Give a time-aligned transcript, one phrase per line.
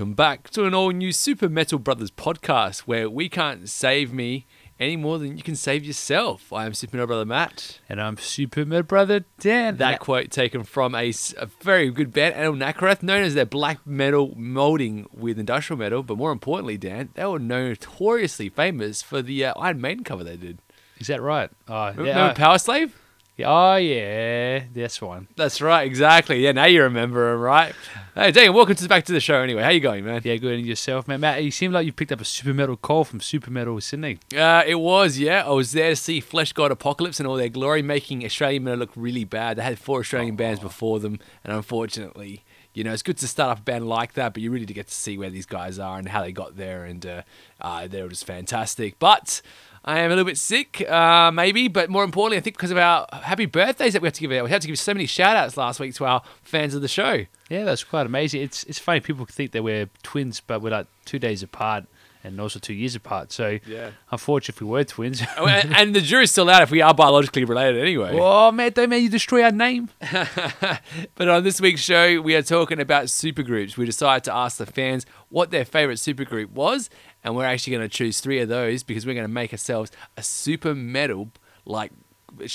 [0.00, 4.46] Welcome back to an all new Super Metal Brothers podcast where we can't save me
[4.78, 6.54] any more than you can save yourself.
[6.54, 7.80] I am Super Metal Brother Matt.
[7.86, 9.76] And I'm Super Metal Brother Dan.
[9.76, 11.12] That quote taken from a
[11.60, 16.02] very good band, Anaal Nathrakh, known as their black metal molding with industrial metal.
[16.02, 20.38] But more importantly, Dan, they were notoriously famous for the uh, Iron Maiden cover they
[20.38, 20.60] did.
[20.96, 21.50] Is that right?
[21.68, 22.32] Oh, Remember yeah.
[22.32, 22.98] Power Slave?
[23.44, 24.64] Oh, yeah.
[24.72, 25.28] That's one.
[25.36, 26.42] That's right, exactly.
[26.42, 27.74] Yeah, now you remember him, right?
[28.14, 29.40] Hey, Dan, welcome to back to the show.
[29.40, 30.20] Anyway, how you going, man?
[30.24, 30.58] Yeah, good.
[30.58, 31.20] And yourself, man.
[31.20, 34.18] Matt, you seem like you picked up a Super Metal call from Super Metal Sydney.
[34.36, 35.44] Uh, it was, yeah.
[35.46, 38.90] I was there to see Fleshgod Apocalypse and all their glory, making Australian metal look
[38.96, 39.56] really bad.
[39.58, 43.50] They had four Australian bands before them, and unfortunately, you know, it's good to start
[43.50, 45.78] up a band like that, but you really do get to see where these guys
[45.78, 47.22] are and how they got there, and uh,
[47.60, 48.98] uh, they were just fantastic.
[48.98, 49.42] But
[49.84, 52.76] I am a little bit sick, uh, maybe, but more importantly, I think because of
[52.76, 54.44] our happy birthdays that we have to give out.
[54.44, 56.88] We had to give so many shout outs last week to our fans of the
[56.88, 57.24] show.
[57.48, 58.42] Yeah, that's quite amazing.
[58.42, 59.00] It's it's funny.
[59.00, 61.84] People think that we're twins, but we're like two days apart
[62.22, 63.32] and also two years apart.
[63.32, 63.92] So, Yeah.
[64.10, 65.22] unfortunately, if we were twins.
[65.38, 68.10] Oh, and, and the jury's still out if we are biologically related anyway.
[68.12, 69.88] oh, man, don't man, you destroy our name.
[71.14, 73.76] but on this week's show, we are talking about supergroups.
[73.78, 76.90] We decided to ask the fans what their favorite supergroup was,
[77.22, 79.90] and we're actually going to choose three of those because we're going to make ourselves
[80.16, 81.30] a super metal
[81.64, 81.92] like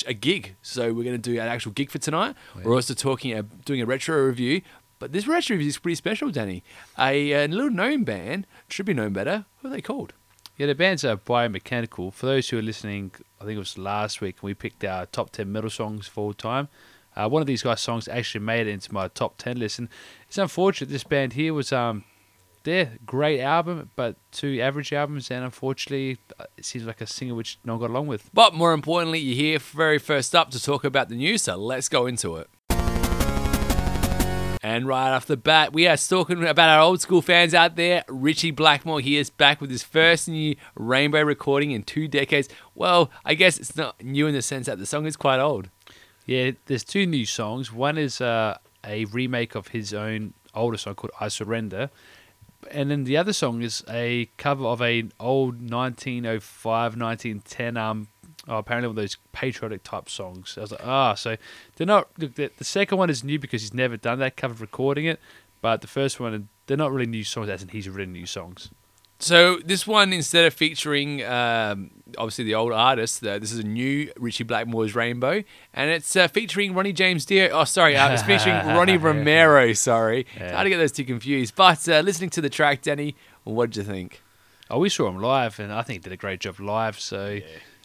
[0.08, 0.56] a gig.
[0.62, 2.36] So we're going to do an actual gig for tonight.
[2.64, 4.62] We're also talking uh, doing a retro review.
[4.98, 6.64] But this retro review is pretty special, Danny.
[6.98, 9.46] A, a little known band should be known better.
[9.62, 10.14] Who are they called?
[10.58, 12.14] Yeah, the bands are biomechanical.
[12.14, 15.32] For those who are listening, I think it was last week, we picked our top
[15.32, 16.70] 10 metal songs of all time.
[17.14, 19.80] Uh, one of these guys' songs actually made it into my top 10 list.
[19.80, 19.90] And
[20.28, 22.06] it's unfortunate this band here was, um,
[22.66, 25.32] their great album, but two average albums.
[25.32, 28.30] And unfortunately, uh, it seems like a singer which no one got along with.
[28.34, 31.88] But more importantly, you're here very first up to talk about the news, so let's
[31.88, 32.50] go into it.
[34.62, 38.04] And right off the bat, we are talking about our old school fans out there.
[38.08, 42.50] Ritchie Blackmore, he is back with his first new Rainbow recording in two decades.
[42.74, 45.70] Well, I guess it's not new in the sense that the song is quite old.
[46.26, 47.72] Yeah, there's two new songs.
[47.72, 51.92] One is uh, a remake of his own older song called I Surrender.
[52.72, 58.08] And then the other song is a cover of an old 1905, 1910, um,
[58.48, 60.56] oh, apparently one of those patriotic type songs.
[60.58, 61.38] I was like, ah, so
[61.76, 64.56] they're not, look, the, the second one is new because he's never done that cover
[64.56, 65.20] recording it.
[65.62, 68.70] But the first one, they're not really new songs, as in he's written new songs.
[69.20, 73.64] So this one, instead of featuring um, obviously the old artist, uh, this is a
[73.64, 75.42] new Ritchie Blackmore's Rainbow,
[75.74, 77.48] and it's uh, featuring Ronnie James Dio.
[77.50, 79.72] Oh, sorry, uh, it's featuring Ronnie Romero.
[79.74, 80.54] Sorry, Yeah.
[80.54, 81.56] hard to get those two confused.
[81.56, 83.16] But uh, listening to the track, Danny,
[83.46, 84.22] what did you think?
[84.70, 87.00] Oh, we saw him live, and I think he did a great job live.
[87.00, 87.40] So,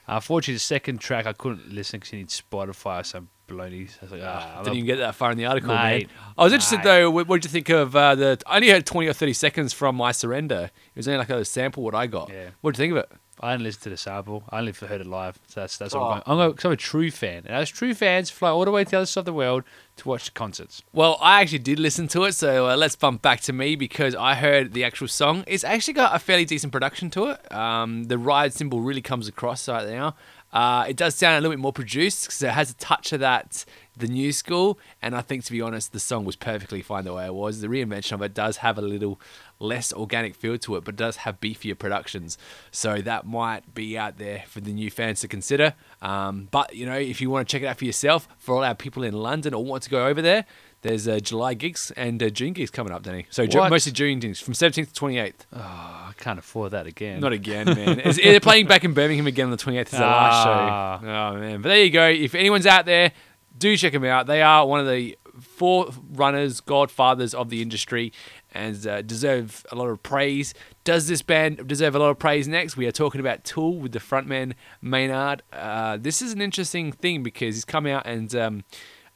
[0.09, 3.89] unfortunately, the second track I couldn't listen because he need Spotify or some baloney.
[3.89, 6.17] I was like, ah, I'm Didn't even get that far in the article, Mate, man.
[6.39, 6.85] I was interested mate.
[6.85, 7.11] though.
[7.11, 8.41] What did you think of uh, the?
[8.47, 11.45] I only heard twenty or thirty seconds from "My Surrender." It was only like a
[11.45, 12.31] sample what I got.
[12.31, 12.51] Yeah.
[12.61, 13.19] What did you think of it?
[13.43, 14.45] I didn't listen to the sample.
[14.51, 15.39] I only heard it live.
[15.49, 16.01] So that's that's Oh.
[16.03, 16.23] I'm going.
[16.27, 18.91] I'm, going, I'm a true fan, and as true fans fly all the way to
[18.91, 19.65] the other side of the world
[19.97, 20.83] to watch the concerts.
[20.93, 24.15] Well, I actually did listen to it, so uh, let's bump back to me because
[24.15, 25.45] I heard the actual song.
[25.47, 27.53] It's actually got a fairly decent production to it.
[27.53, 30.17] Um, the ride cymbal really comes across right now.
[30.53, 33.21] Uh, it does sound a little bit more produced because it has a touch of
[33.21, 33.65] that
[34.01, 37.15] the new school, and I think to be honest, the song was perfectly fine the
[37.15, 37.61] way it was.
[37.61, 39.21] The reinvention of it does have a little
[39.59, 42.39] less organic feel to it, but does have beefier productions.
[42.71, 45.75] So that might be out there for the new fans to consider.
[46.03, 48.65] Um, but you know, if you want to check it out for yourself, for all
[48.65, 50.47] our people in London or want to go over there,
[50.83, 53.27] there's uh, July gigs and uh, June gigs coming up, Danny.
[53.31, 55.35] So Ju- mostly June gigs from 17th to 28th.
[55.53, 57.21] Oh, I can't afford that again.
[57.21, 57.99] Not again, man.
[58.01, 60.99] It's- they're playing back in Birmingham again on the 28th is the last Ah.
[61.01, 61.07] show.
[61.07, 61.61] Oh, man.
[61.63, 62.09] But there you go.
[62.09, 63.13] If anyone's out there,
[63.59, 64.27] do check them out.
[64.27, 68.13] They are one of the four runners, godfathers of the industry,
[68.53, 70.55] and uh, deserve a lot of praise.
[70.85, 72.77] Does this band deserve a lot of praise next?
[72.77, 75.43] We are talking about Tool with the frontman Maynard.
[75.53, 78.65] Uh, this is an interesting thing because he's come out and um,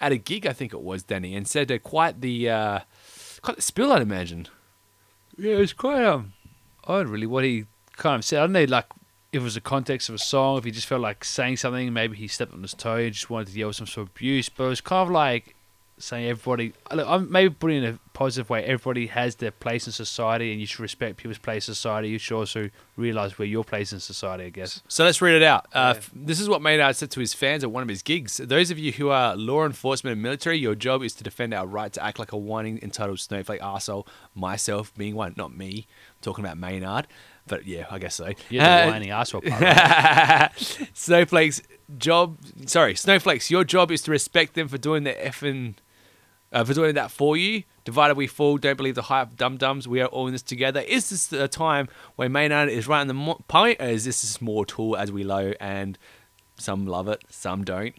[0.04, 2.80] at a gig, I think it was, Danny, and said uh, quite the uh,
[3.40, 4.48] quite the spill, I'd imagine.
[5.38, 6.34] Yeah, it was quite um
[6.84, 7.26] odd, really.
[7.26, 7.64] What he
[7.96, 8.40] kind of said.
[8.40, 8.86] I don't know, like
[9.32, 11.90] if it was the context of a song, if he just felt like saying something,
[11.90, 14.50] maybe he stepped on his toe and just wanted to yell some sort of abuse.
[14.50, 15.56] But it was kind of like
[16.04, 16.72] saying everybody.
[16.92, 18.62] look, I'm maybe putting it in a positive way.
[18.64, 22.08] Everybody has their place in society, and you should respect people's place in society.
[22.10, 24.44] You should also realize where your place in society.
[24.44, 24.82] I guess.
[24.88, 25.66] So let's read it out.
[25.72, 25.98] Uh, Yeah.
[25.98, 28.36] f- This is what Maynard said to his fans at one of his gigs.
[28.36, 31.66] Those of you who are law enforcement and military, your job is to defend our
[31.66, 34.06] right to act like a whining, entitled snowflake arsehole.
[34.34, 35.86] Myself being one, not me.
[35.88, 37.06] I'm talking about Maynard.
[37.46, 38.30] But yeah, I guess so.
[38.48, 39.60] You're the Uh, whining asshole part.
[39.60, 40.50] right?
[40.94, 41.60] Snowflake's
[41.98, 42.38] job.
[42.66, 43.50] Sorry, Snowflakes.
[43.50, 45.74] Your job is to respect them for doing their effing.
[46.54, 47.64] Uh, for doing that for you.
[47.84, 48.56] Divided we fall.
[48.56, 49.36] Don't believe the hype.
[49.36, 49.86] Dum dums.
[49.86, 50.80] We are all in this together.
[50.80, 54.22] Is this a time where Maynard is right in the mo- point, or is this
[54.22, 55.98] a small tool as we low and
[56.56, 57.94] some love it, some don't?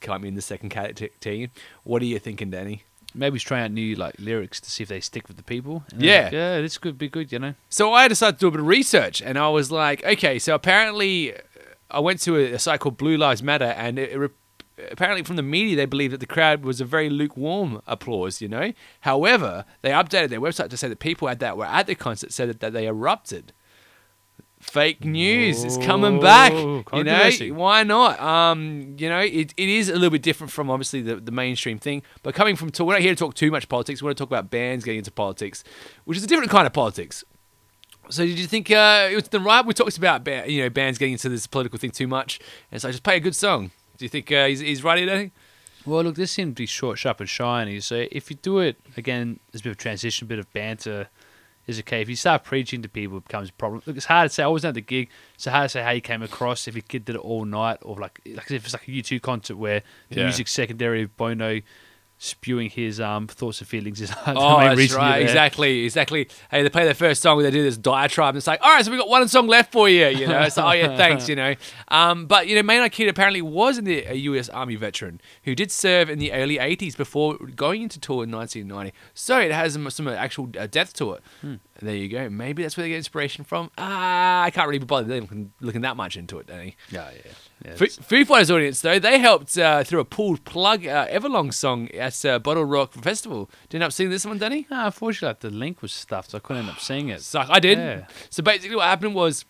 [0.00, 1.50] Can't be in the second category.
[1.84, 2.84] What are you thinking, Danny?
[3.14, 5.82] Maybe trying out new like lyrics to see if they stick with the people.
[5.92, 6.24] And Yeah.
[6.24, 7.54] like, yeah, this could be good, you know.
[7.68, 10.54] So I decided to do a bit of research, and I was like, okay, so
[10.54, 11.38] apparently, uh,
[11.90, 14.30] I went to a, site called Blue Lives Matter, and it, it
[14.90, 18.40] apparently from the media they believe that the crowd was a very lukewarm applause.
[18.40, 21.86] You know, however, they updated their website to say that people at that were at
[21.86, 23.52] the concert said that, that they erupted.
[24.60, 26.52] Fake news is coming back.
[26.52, 28.18] You know, why not?
[28.18, 31.78] Um, you know, it, it is a little bit different from obviously the, the mainstream
[31.78, 34.02] thing, but coming from we're not here to talk too much politics.
[34.02, 35.62] We want to talk about bands getting into politics,
[36.06, 37.22] which is a different kind of politics.
[38.10, 39.64] So did you think uh, it was the right?
[39.64, 42.40] We talked about you know bands getting into this political thing too much,
[42.72, 43.70] and so just play a good song.
[43.98, 45.04] Do you think uh, he's, he's right?
[45.04, 45.32] Danny?
[45.84, 47.80] Well, look, this seemed to be short, sharp, and shiny.
[47.80, 51.08] So if you do it again, there's a bit of transition, a bit of banter.
[51.66, 52.00] Is okay.
[52.00, 53.82] If you start preaching to people, it becomes a problem.
[53.84, 54.42] Look, it's hard to say.
[54.42, 56.66] I wasn't at the gig, so hard to say how you came across.
[56.66, 59.20] If your kid did it all night, or like, like if it's like a U2
[59.20, 60.24] concert where the Yeah.
[60.24, 61.60] music secondary of Bono
[62.20, 65.22] spewing his um thoughts and feelings is the Oh, main that's reason right.
[65.22, 66.28] Exactly, exactly.
[66.50, 68.84] Hey, they play their first song, they do this diatribe, and it's like, all right,
[68.84, 70.06] so we got one song left for you.
[70.08, 71.28] You know, it's like, oh yeah, thanks.
[71.28, 71.54] You know,
[71.88, 74.48] um, but you know, Maynard Kid apparently was a a U.S.
[74.48, 78.92] Army veteran who did serve in the early '80s before going into tour in 1990.
[79.14, 81.22] So it has some, some actual uh, depth to it.
[81.40, 81.54] Hmm.
[81.80, 82.28] There you go.
[82.28, 83.70] Maybe that's where they get inspiration from.
[83.78, 86.76] Ah, I can't really be bothered looking, looking that much into it, Danny.
[86.90, 87.32] Yeah, yeah.
[87.64, 91.52] Yeah Foo, Foo Fighters audience though they helped uh, through a pulled plug uh, Everlong
[91.52, 93.50] song at uh, Bottle Rock Festival.
[93.68, 94.66] Did you end up seeing this one, Danny?
[94.70, 97.22] No, unfortunately, like, the link was stuffed, so I couldn't end up seeing it.
[97.22, 97.48] Suck.
[97.50, 97.78] I did.
[97.78, 98.06] Yeah.
[98.30, 99.44] So basically, what happened was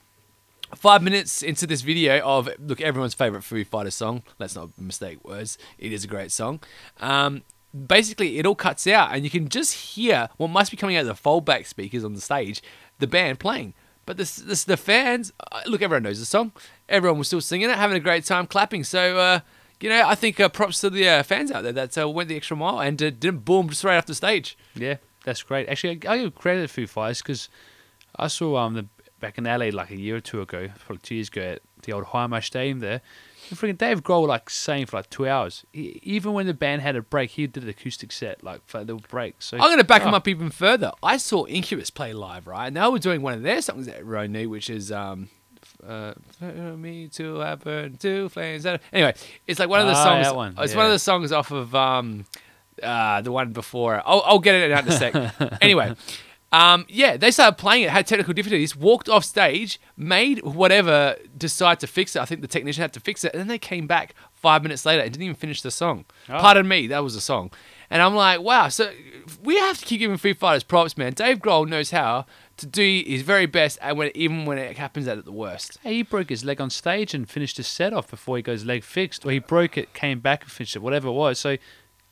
[0.74, 4.22] five minutes into this video of look everyone's favorite Foo Fighters song.
[4.38, 5.58] Let's not mistake words.
[5.78, 6.60] It is a great song.
[7.00, 7.42] Um,
[7.86, 11.06] basically, it all cuts out, and you can just hear what must be coming out
[11.06, 12.62] of the foldback speakers on the stage,
[12.98, 13.74] the band playing.
[14.08, 15.34] But this, this the fans.
[15.52, 16.52] Uh, look, everyone knows the song.
[16.88, 18.82] Everyone was still singing it, having a great time, clapping.
[18.82, 19.18] So.
[19.18, 19.40] Uh,
[19.80, 22.28] you know, I think uh, props to the uh, fans out there that uh, went
[22.28, 24.58] the extra mile and uh, didn't boom straight off the stage.
[24.74, 25.68] Yeah, that's great.
[25.68, 27.48] Actually, I I give credit to Foo Fighters because
[28.16, 28.86] I saw um the
[29.20, 31.92] back in LA like a year or two ago, probably two years ago at the
[31.92, 33.02] old Highmarsh Stadium there.
[33.50, 35.64] And freaking Dave Grohl like sang for like two hours.
[35.72, 38.84] He, even when the band had a break, he did an acoustic set like for
[38.84, 39.36] the break.
[39.40, 40.16] So I'm to back him Oh.
[40.16, 40.92] up even further.
[41.02, 42.66] I saw Incubus play live, right?
[42.66, 45.28] And they were doing one of their songs that everyone knew, which is um,
[45.86, 46.44] uh, "For
[46.76, 48.66] me to I burn two flames.
[48.66, 49.14] Anyway,
[49.46, 50.26] it's like one of the Ah, songs.
[50.26, 52.24] that one, It's one of the songs off of um,
[52.82, 54.02] uh, the one before.
[54.04, 55.14] I'll, I'll get it out in a sec.
[55.62, 55.94] anyway.
[56.50, 61.78] Um, yeah, they started playing it, had technical difficulties, walked off stage, made whatever decide
[61.80, 62.22] to fix it.
[62.22, 64.86] I think the technician had to fix it, and then they came back five minutes
[64.86, 66.06] later and didn't even finish the song.
[66.28, 66.38] Oh.
[66.38, 67.50] Pardon me, that was the song.
[67.90, 68.92] And I'm like, wow, so
[69.42, 71.12] we have to keep giving Free Fighters props, man.
[71.12, 72.24] Dave Grohl knows how
[72.58, 75.78] to do his very best, and when even when it happens at the worst.
[75.82, 78.52] Hey, he broke his leg on stage and finished his set off before he got
[78.52, 81.38] his leg fixed, or he broke it, came back and finished it, whatever it was.
[81.38, 81.58] So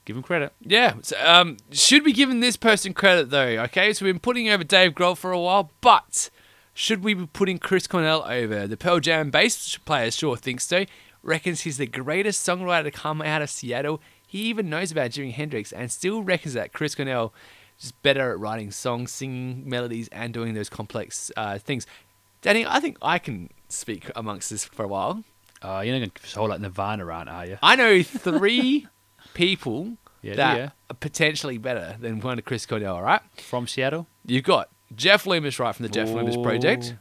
[0.07, 0.55] give him credit.
[0.63, 0.95] Yeah.
[1.03, 3.65] So, um, should be giving this person credit though.
[3.65, 6.31] Okay, so we've been putting over Dave Grohl for a while, but
[6.73, 8.67] should we be putting Chris Cornell over?
[8.67, 10.87] The Pearl Jam bass player sure thinks so.
[11.23, 14.01] Reckons he's the greatest songwriter to come out of Seattle.
[14.27, 17.35] He even knows about Jimi Hendrix and still reckons that Chris Cornell
[17.81, 21.87] is better at writing songs, singing melodies, and doing those complex uh, things.
[22.43, 25.25] Danny, I think I can speak amongst this for a while.
[25.63, 27.59] Uh, you're not going to hold us a whole lot Nirvana around, are you?
[27.63, 28.87] I know three
[29.35, 30.71] people Yeah, that yeah.
[30.91, 33.21] are potentially better than one of Chris Cornell, all right?
[33.41, 34.07] From Seattle?
[34.27, 36.95] You've got Jeff Loomis, right, from the Jeff Loomis Project.
[36.95, 36.99] Ooh.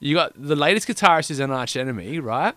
[0.00, 2.54] You got the latest guitarist who's an arch enemy, right?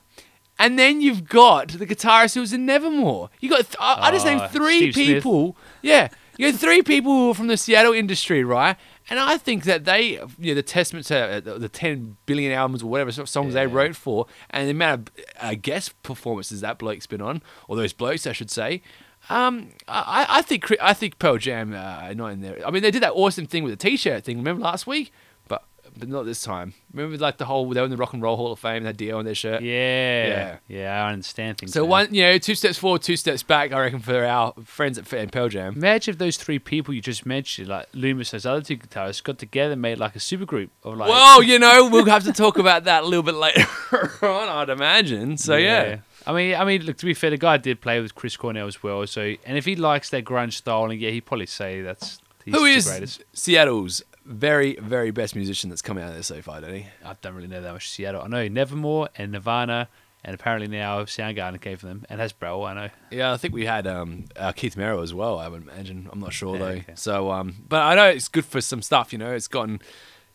[0.60, 3.30] And then you've got the guitarist who was in Nevermore.
[3.40, 5.08] You got th- I, I just named three Steve Smith.
[5.24, 5.58] people.
[5.82, 8.78] Yeah, you got three people who are from the Seattle industry, right?
[9.10, 12.52] And I think that they, you know, the testament to uh, the- the 10 billion
[12.52, 16.78] albums or whatever songs they wrote for, and the amount of uh, guest performances that
[16.78, 18.84] bloke's been on, or those blokes, I should say.
[19.30, 22.66] Um, I, I think I think Pearl Jam uh, are not in there.
[22.66, 24.38] I mean, they did that awesome thing with the T-shirt thing.
[24.38, 25.12] Remember last week?
[25.48, 25.64] But
[25.98, 26.74] but not this time.
[26.94, 28.84] Remember like the whole they were in the Rock and Roll Hall of Fame.
[28.84, 29.62] They had Dio on their shirt.
[29.62, 30.28] Yeah.
[30.28, 30.58] Yeah.
[30.68, 31.72] Yeah, I understand things.
[31.72, 31.90] So now.
[31.90, 33.72] one, you know, two steps forward, two steps back.
[33.72, 35.76] I reckon for our friends at and Pearl Jam.
[35.76, 39.38] Imagine if those three people you just mentioned, like Loomis, those other two guitarists, got
[39.38, 41.10] together and made like a supergroup of like.
[41.10, 43.68] well, you know, we'll have to talk about that a little bit later
[44.26, 44.50] on.
[44.50, 45.38] I'd imagine.
[45.38, 46.00] So yeah.
[46.26, 46.98] I mean, I mean, look.
[46.98, 49.06] To be fair, the guy did play with Chris Cornell as well.
[49.08, 52.54] So, and if he likes that grunge style, and yeah, he'd probably say that's he's
[52.54, 53.24] Who the is greatest.
[53.34, 56.86] Seattle's very, very best musician that's come out of there so far, don't he?
[57.04, 58.22] I don't really know that much Seattle.
[58.22, 59.90] I know Nevermore and Nirvana
[60.24, 62.70] and apparently now Soundgarden came from them and Hasbro.
[62.70, 62.90] I know.
[63.10, 65.40] Yeah, I think we had um, uh, Keith Merrow as well.
[65.40, 66.08] I would imagine.
[66.12, 66.66] I'm not sure Yeah, though.
[66.68, 66.94] okay.
[66.96, 69.12] So, um, but I know it's good for some stuff.
[69.12, 69.82] You know, it's gotten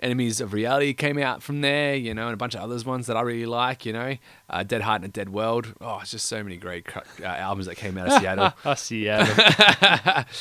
[0.01, 1.95] Enemies of Reality came out from there.
[1.95, 3.87] You know, and a bunch of others ones that I really like.
[3.87, 4.17] You know,
[4.51, 5.75] uh, Dead Heart and a Dead World.
[5.81, 8.91] Oh, it's just so many great cr- uh, albums that came out of Seattle.
[8.91, 10.25] Yeah.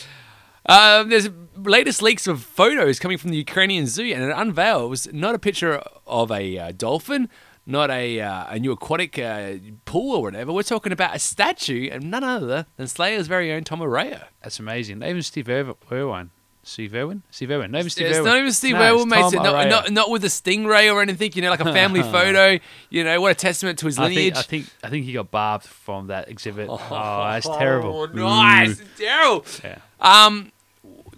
[0.68, 5.36] Um, there's latest leaks of photos coming from the Ukrainian zoo, and it unveils not
[5.36, 7.30] a picture of a uh, dolphin,
[7.68, 9.54] not a uh, a new aquatic uh,
[9.86, 10.52] pool or whatever.
[10.52, 14.24] We're talking about a statue, and none other than Slayer's very own Tom Araya.
[14.42, 15.04] That's amazing.
[15.04, 16.32] Even Steve Ir- Irwin.
[16.68, 17.22] Steve Irwin?
[17.30, 17.70] Steve Irwin.
[17.70, 18.32] Not even Steve it's Irwin.
[18.32, 19.44] not even Steve No, Irwin, it's mate.
[19.44, 21.32] Not, not, not with a stingray or anything.
[21.36, 22.58] You know, like a family photo.
[22.90, 24.34] You know, what a testament to his I lineage.
[24.34, 26.68] think, I think I think he got barbed from that exhibit.
[26.96, 27.94] Oh, that's terrible.
[27.94, 29.46] Oh, nice, terrible.
[29.64, 29.78] Yeah.
[30.02, 30.52] Um,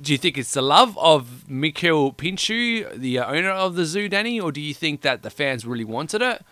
[0.01, 4.39] do you think it's the love of Mikhail Pinchu, the owner of the zoo, Danny,
[4.41, 6.43] or do you think that the fans really wanted it,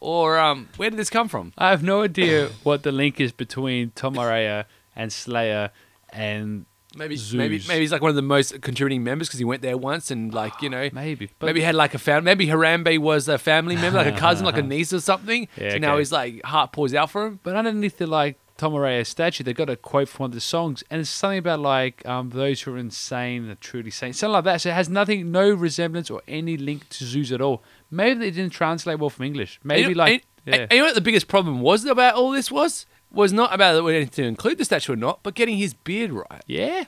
[0.00, 1.52] or um, where did this come from?
[1.58, 4.64] I have no idea what the link is between Tom Araya
[4.96, 5.70] and Slayer
[6.10, 6.64] and
[6.98, 7.34] Maybe, Zoos.
[7.38, 10.10] maybe, maybe he's like one of the most contributing members because he went there once
[10.10, 10.90] and like you know.
[10.92, 11.30] maybe.
[11.38, 12.24] But Maybe he had like a family.
[12.24, 15.48] Maybe Harambe was a family member, like a cousin, like a niece or something.
[15.56, 16.00] Yeah, so now okay.
[16.00, 17.40] he's like heart pours out for him.
[17.42, 20.40] But underneath the like Tom Araya statue, they got a quote from one of the
[20.40, 24.32] songs, and it's something about like um, those who are insane are truly sane, something
[24.32, 24.60] like that.
[24.62, 27.62] So it has nothing, no resemblance or any link to zoos at all.
[27.90, 29.60] Maybe they didn't translate well from English.
[29.62, 30.60] Maybe And you know- like and, yeah.
[30.62, 33.82] and you know what the biggest problem was about all this was was not about
[33.82, 36.84] whether to include the statue or not, but getting his beard right yeah.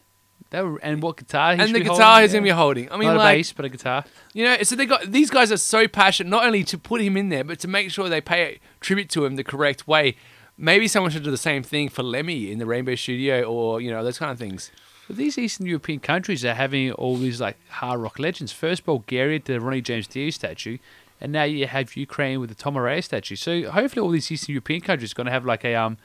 [0.50, 1.52] That were, and what guitar?
[1.52, 2.90] And the guitar he's gonna be holding.
[2.90, 4.04] I mean, Not like a bass, but a guitar.
[4.32, 7.16] you know, so they got these guys are so passionate not only to put him
[7.16, 10.16] in there, but to make sure they pay tribute to him the correct way.
[10.58, 13.90] Maybe someone should do the same thing for Lemmy in the Rainbow Studio, or you
[13.92, 14.72] know those kind of things.
[15.06, 18.50] But these Eastern European countries are having all these like hard rock legends.
[18.52, 20.78] First Bulgaria, the Ronnie James Dio statue,
[21.20, 23.36] and now you have Ukraine with the Tom Araya statue.
[23.36, 25.98] So hopefully, all these Eastern European countries are going to have like a um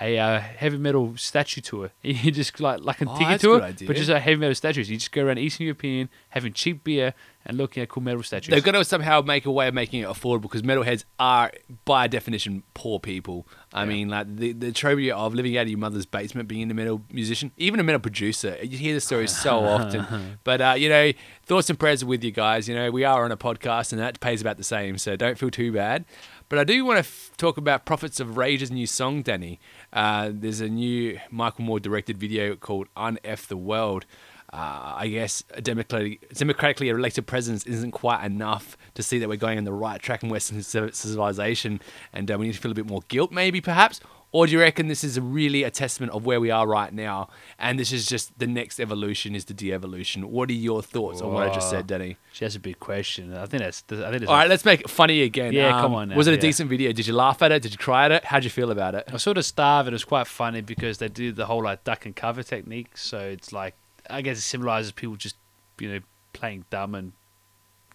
[0.00, 1.90] a uh, heavy metal statue tour.
[2.02, 4.90] You just like like a Oh, a tour, but just a heavy metal statues.
[4.90, 7.14] You just go around Eastern European having cheap beer
[7.48, 8.50] and looking at cool metal statues.
[8.52, 11.52] They've got to somehow make a way of making it affordable because metalheads are,
[11.84, 13.46] by definition, poor people.
[13.72, 13.88] I Yeah.
[13.88, 17.02] mean, like the the trivia of living out of your mother's basement, being a metal
[17.12, 18.56] musician, even a metal producer.
[18.62, 20.38] You hear the stories so often.
[20.44, 21.12] But uh, you know,
[21.44, 22.68] thoughts and prayers are with you guys.
[22.68, 25.38] You know, we are on a podcast, and that pays about the same, so don't
[25.38, 26.04] feel too bad.
[26.48, 29.58] But I do want to f- talk about Prophets of Rage's new song, Danny.
[29.92, 34.06] Uh, there's a new Michael Moore directed video called "Unf the World."
[34.52, 39.58] uh, I guess a democratically, elected president isn't quite enough to see that we're going
[39.58, 41.80] on the right track in Western civilization,
[42.12, 44.00] and uh, we need to feel a bit more guilt, maybe, perhaps.
[44.36, 47.30] Or do you reckon this is really a testament of where we are right now,
[47.58, 50.30] and this is just the next evolution is the de-evolution?
[50.30, 52.18] What are your thoughts on what I just said, Danny?
[52.38, 53.32] That's a big question.
[53.34, 53.82] I think that's.
[53.90, 54.26] I think that's.
[54.26, 55.54] All right, let's make it funny again.
[55.54, 56.40] Yeah, Um, come on now, Was it a yeah.
[56.42, 56.92] decent video?
[56.92, 57.62] Did you laugh at it?
[57.62, 58.24] Did you cry at it?
[58.26, 59.08] How'd you feel about it?
[59.10, 59.88] I sort of starved.
[59.88, 62.98] It was quite funny because they do the whole like duck and cover technique.
[62.98, 63.74] So it's like
[64.10, 65.36] I guess it symbolizes people just
[65.78, 66.00] you know
[66.34, 67.12] playing dumb and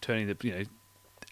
[0.00, 0.64] turning the you know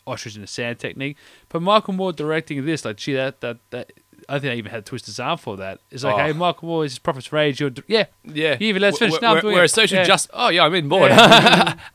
[0.07, 1.17] ostrich in the sand technique.
[1.49, 3.93] But Michael Moore directing this, like gee, that that that.
[4.29, 5.81] I think I even had to twist his arm for that.
[5.91, 6.19] It's like, Oh.
[6.19, 7.61] hey, Michael Moore is Prophet's Rage.
[7.61, 8.57] You're, d- yeah, Yeah.
[8.61, 9.13] You even let us finish.
[9.15, 10.05] We're, No, we're, doing we're a social Yeah.
[10.05, 10.31] just.
[10.33, 11.11] Oh yeah, I'm in board.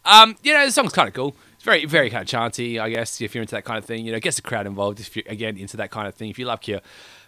[0.05, 1.35] um, you know, the song's kind of cool.
[1.55, 3.21] It's very, very kind of chanty, I guess.
[3.21, 4.99] If you're into that kind of thing, you know, it gets the crowd involved.
[4.99, 6.81] If you're again into that kind of thing, if you like your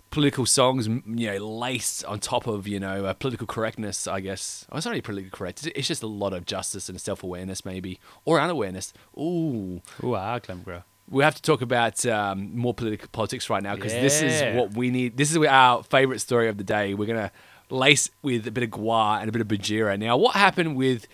[0.09, 4.65] political songs, you know, laced on top of you know uh, political correctness, I guess.
[4.71, 5.65] Oh, it's not really politically correct.
[5.67, 8.93] It's- just a lot of justice and self awareness, maybe, or unawareness.
[9.17, 9.81] Ooh.
[10.03, 10.83] Ooh, ah, Glenn Bro.
[11.09, 14.73] We have to talk about um, more political politics right now because this is what
[14.75, 15.15] we need.
[15.17, 16.93] This is our favorite story of the day.
[16.93, 17.31] We're gonna
[17.69, 19.97] lace with a bit of Gwar and a bit of bajira.
[19.97, 21.07] Now, what happened with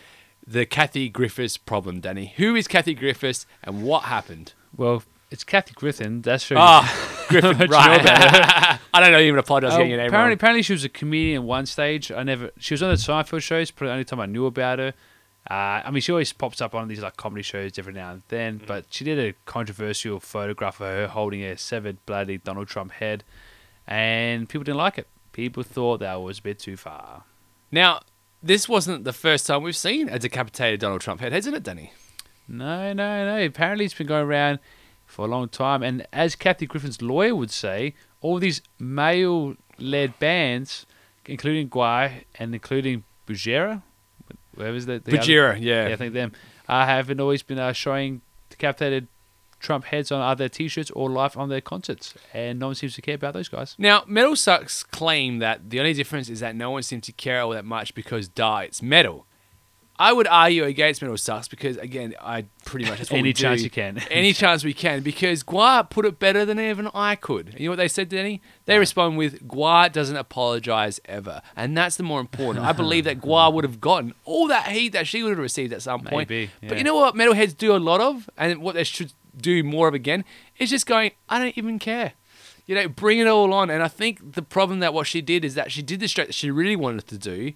[0.46, 2.34] the Kathy Griffiths problem, Danny?
[2.38, 4.54] Who is Kathy Griffiths and what happened?
[4.76, 6.22] Well, it's Kathy Griffin.
[6.22, 6.56] That's her.
[6.58, 8.02] Ah, Griffith, Much right?
[8.94, 10.34] I don't know even apologize Oh, getting your name apparently, wrong.
[10.38, 12.12] apparently, she was a comedian at one stage.
[12.12, 12.50] I never.
[12.58, 13.72] She was on the Seinfeld shows.
[13.72, 14.94] Probably the only time I knew about her.
[15.50, 18.22] Uh, I mean, she always pops up on these like comedy shows every now and
[18.30, 18.60] then.
[18.60, 18.68] Mm.
[18.68, 23.24] But she did a controversial photograph of her holding a severed, bloody Donald Trump head,
[23.86, 25.08] and people didn't like it.
[25.34, 27.24] People thought that was a bit too far.
[27.72, 28.02] Now,
[28.42, 31.92] this wasn't the first time we've seen a decapitated Donald Trump head, hasn't it, Danny?
[32.48, 33.46] No, no, no.
[33.46, 34.60] Apparently, it's been going around
[35.06, 35.82] for a long time.
[35.82, 40.86] And as Kathy Griffin's lawyer would say, all these male-led bands,
[41.26, 43.82] including Gwar and including Bujera,
[44.56, 45.88] whoever's the, the other- Bajira, yeah.
[45.88, 46.32] yeah, I think them,
[46.68, 49.08] uh, haven't always been uh, showing decapitated
[49.60, 53.02] Trump heads on either T-shirts or live on their concerts, and no one seems to
[53.02, 53.76] care about those guys.
[53.78, 57.42] Now, Metal Sucks claim that the only difference is that no one seems to care
[57.42, 59.26] all that much because, duh, it's metal.
[60.00, 63.66] I would argue against Metal Sucks because again, I pretty much Any chance do.
[63.66, 64.00] you can.
[64.12, 67.56] Any chance we can because Gwar put it better than even I could.
[67.58, 68.42] You know what they said, Denny?
[68.66, 72.66] They respond with Gwar doesn't apologize ever, and that's the more important.
[72.66, 75.72] I believe that Gwar would have gotten all that heat that she would have received
[75.74, 76.30] at some point.
[76.30, 77.16] Maybe, But you know what?
[77.16, 80.26] Metalheads do a lot of, and what they should do more of again
[80.58, 81.12] is just going.
[81.30, 82.14] I don't even care.
[82.66, 83.70] You know, bring it all on.
[83.70, 86.28] And I think the problem that what she did is that she did the straight
[86.28, 87.52] that she really wanted to do.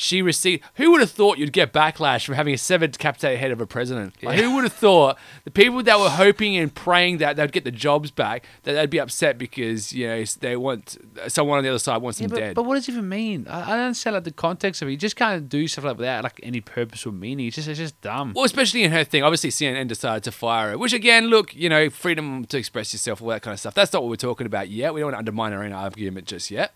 [0.00, 0.62] She received.
[0.74, 3.66] Who would have thought you'd get backlash from having a severed, decapitated head of a
[3.66, 4.14] president?
[4.22, 7.64] Like, who would have thought the people that were hoping and praying that they'd get
[7.64, 11.70] the jobs back, that they'd be upset because you know they want someone on the
[11.70, 12.54] other side wants Yeah, them but, dead.
[12.54, 13.48] but what does it even mean?
[13.48, 14.92] I, I don't understand like the context of it.
[14.92, 17.46] You just can't do stuff like without like any purpose or meaning.
[17.48, 18.34] It's just it's just dumb.
[18.36, 19.24] Well, especially in her thing.
[19.24, 23.20] Obviously, CNN decided to fire her, which again, look, you know, freedom to express yourself,
[23.20, 23.74] all that kind of stuff.
[23.74, 24.94] That's not what we're talking about yet.
[24.94, 26.72] We don't want to undermine our own argument just yet.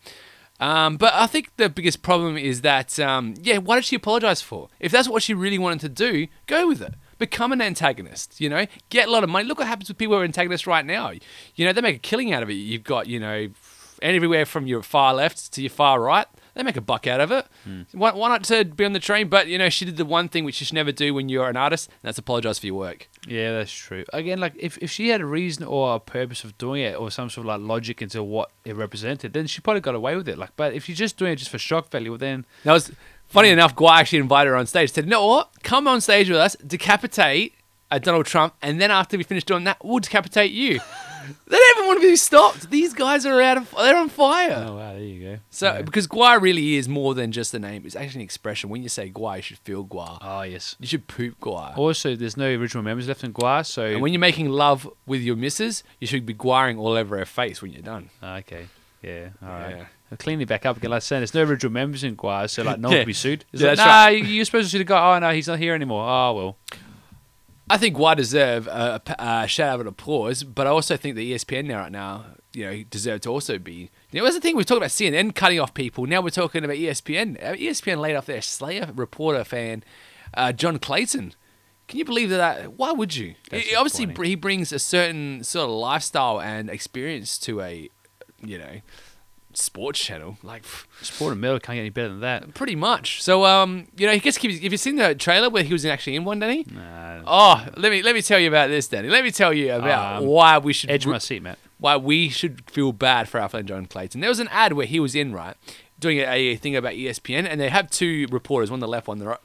[0.63, 4.41] Um, but I think the biggest problem is that, um, yeah, what did she apologize
[4.41, 4.69] for?
[4.79, 6.95] If that's what she really wanted to do, go with it.
[7.19, 9.45] Become an antagonist, you know, get a lot of money.
[9.45, 11.15] Look what happens with people who are antagonists right now.
[11.57, 12.55] You know, they make a killing out of it.
[12.55, 13.49] You've got, you know,
[14.01, 16.29] everywhere from your far left to your far right.
[16.55, 17.47] They make a buck out of it.
[17.93, 19.29] Why, why not to be on the train?
[19.29, 21.49] But you know, she did the one thing which you should never do when you're
[21.49, 23.09] an artist, and that's apologize for your work.
[23.27, 24.05] Yeah, that's true.
[24.13, 27.11] Again, like if, if she had a reason or a purpose of doing it or
[27.11, 30.29] some sort of like logic into what it represented, then she probably got away with
[30.29, 30.37] it.
[30.37, 32.91] Like, but if you're just doing it just for shock value, well, then That was
[33.29, 33.75] funny enough.
[33.75, 34.93] Gwar actually invited her on stage.
[34.93, 35.63] Said, "You know what?
[35.63, 37.55] Come on stage with us, decapitate
[37.91, 40.81] uh, Donald Trump, and then after we finish doing that, we'll decapitate you."
[41.47, 42.71] they don't even want to be stopped.
[42.71, 43.75] These guys are out of.
[43.77, 44.65] They're on fire.
[44.69, 45.39] oh wow, there you go.
[45.51, 45.83] So Yeah.
[45.83, 47.83] because Gwar really is more than just a name.
[47.85, 48.71] It's actually an expression.
[48.71, 50.19] When you say Gwar, you should feel Gwar.
[50.21, 50.77] oh yes.
[50.81, 51.77] You should poop Gwar.
[51.77, 55.23] Also, there's no original members left in Gwar, so And when you're making love with
[55.23, 58.11] your missus, you should be guiring all over her face when you're done.
[58.23, 58.67] Ah, okay,
[59.03, 59.77] yeah, all right.
[59.77, 59.85] Yeah.
[60.11, 60.91] I'll clean it back up again.
[60.91, 63.03] Like I said, there's no original members in Gwar, so like no one Yeah.
[63.03, 63.45] can be sued.
[63.51, 64.25] It's Yeah, like, that's nah, right.
[64.25, 65.17] you're supposed to sue the guy.
[65.17, 66.05] Oh no, he's not here anymore.
[66.07, 66.57] Oh well.
[67.73, 71.23] I think Why deserve a, a, shout out and applause, but I also think that
[71.23, 73.89] E ESPN now right now, you know, deserve to also be.
[74.11, 76.05] You know, that's the thing we talked about CNN cutting off people.
[76.05, 77.43] Now we're talking about ESPN.
[77.43, 79.85] Uh, ESPN laid off their Slayer reporter fan,
[80.35, 81.33] uh, John Clayton.
[81.89, 82.75] Can you believe that?
[82.75, 83.37] Why would you?
[83.51, 87.89] Obviously, he brings a certain sort of lifestyle and experience to a,
[88.45, 88.83] you know,
[89.55, 90.39] sports channel.
[90.43, 92.55] Like, pff, Sport and metal can't get any better than that.
[92.55, 93.23] pretty much.
[93.23, 94.39] So, um, you know, he gets.
[94.39, 94.63] Keep.
[94.63, 96.65] Have you seen the trailer where he was actually in one, Danny?
[96.71, 99.09] Nah, Oh, let me let me tell you about this, Danny.
[99.09, 101.59] Let me tell you about Um, why we should edge of my seat, Matt.
[101.79, 104.21] why we should feel bad for our friend John Clayton.
[104.21, 105.57] There was an ad where he was in right
[105.99, 109.07] doing a, a thing about ESPN, and they have two reporters, one on the left,
[109.07, 109.39] one on the right.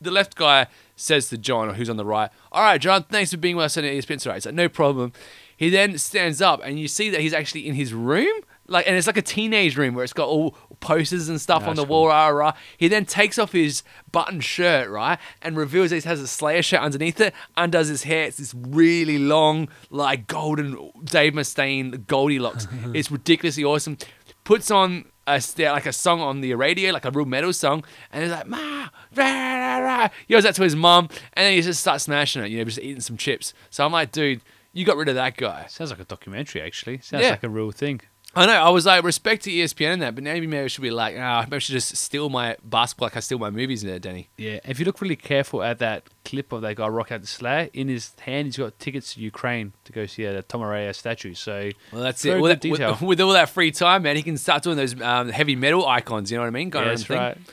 [0.00, 3.38] The left guy says to John, who's on the right, "All right, John, thanks for
[3.38, 5.12] being with us on ESPN." It's like no problem.
[5.56, 8.96] He then stands up, and you see that he's actually in his room, like, and
[8.96, 12.02] it's like a teenage room where it's got all posters and stuff on the cool.
[12.02, 12.08] wall.
[12.08, 12.52] Rah, rah.
[12.76, 16.62] He then takes off his button shirt, right, and reveals that he has a Slayer
[16.62, 17.32] shirt underneath it.
[17.56, 18.24] Undoes his hair.
[18.24, 22.66] It's this really long, like golden Dave Mustaine Goldilocks.
[22.94, 23.98] it's ridiculously awesome.
[24.44, 28.22] Puts on a like a song on the radio, like a real metal song, and
[28.22, 31.62] he's like, "Ma, rah, rah, rah." He goes out to his mom, and then he
[31.62, 32.50] just starts smashing it.
[32.50, 33.52] You know, just eating some chips.
[33.70, 34.40] So I'm like, dude,
[34.72, 35.66] you got rid of that guy.
[35.68, 36.98] Sounds like a documentary, actually.
[36.98, 37.30] Sounds Yeah.
[37.30, 38.00] like a real thing.
[38.36, 38.52] I know.
[38.52, 41.16] I was like, respect to ESPN and that, but maybe maybe I should be like,
[41.18, 43.98] ah, maybe I should just steal my basketball like I steal my movies in there,
[43.98, 44.28] Danny.
[44.36, 47.26] Yeah, if you look really careful at that clip of that guy rock out the
[47.26, 50.60] Slayer, in his hand he's got tickets to Ukraine to go see uh, the Tom
[50.60, 51.32] Araya statue.
[51.32, 52.38] So Well, that's it.
[52.38, 52.90] With, good detail.
[52.90, 55.86] with, with all that free time, man, he can start doing those um, heavy metal
[55.86, 56.30] icons.
[56.30, 56.68] You know what I mean?
[56.68, 57.44] Going yeah, that's the thing.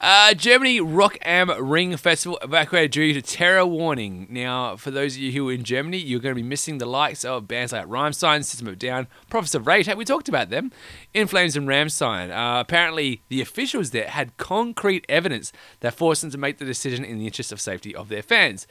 [0.00, 4.28] Uh, Germany Rock Am Ring Festival evacuated due to terror warning.
[4.30, 6.86] Now, for those of you who are in Germany, you're going to be missing the
[6.86, 9.92] likes of bands like Rammstein, System of Down, Prophets of Rage.
[9.92, 10.70] We talked about them.
[11.14, 12.30] In Flames and Rammstein.
[12.30, 17.04] Uh, apparently, the officials there had concrete evidence that forced them to make the decision
[17.04, 18.68] in the interest of safety of their fans.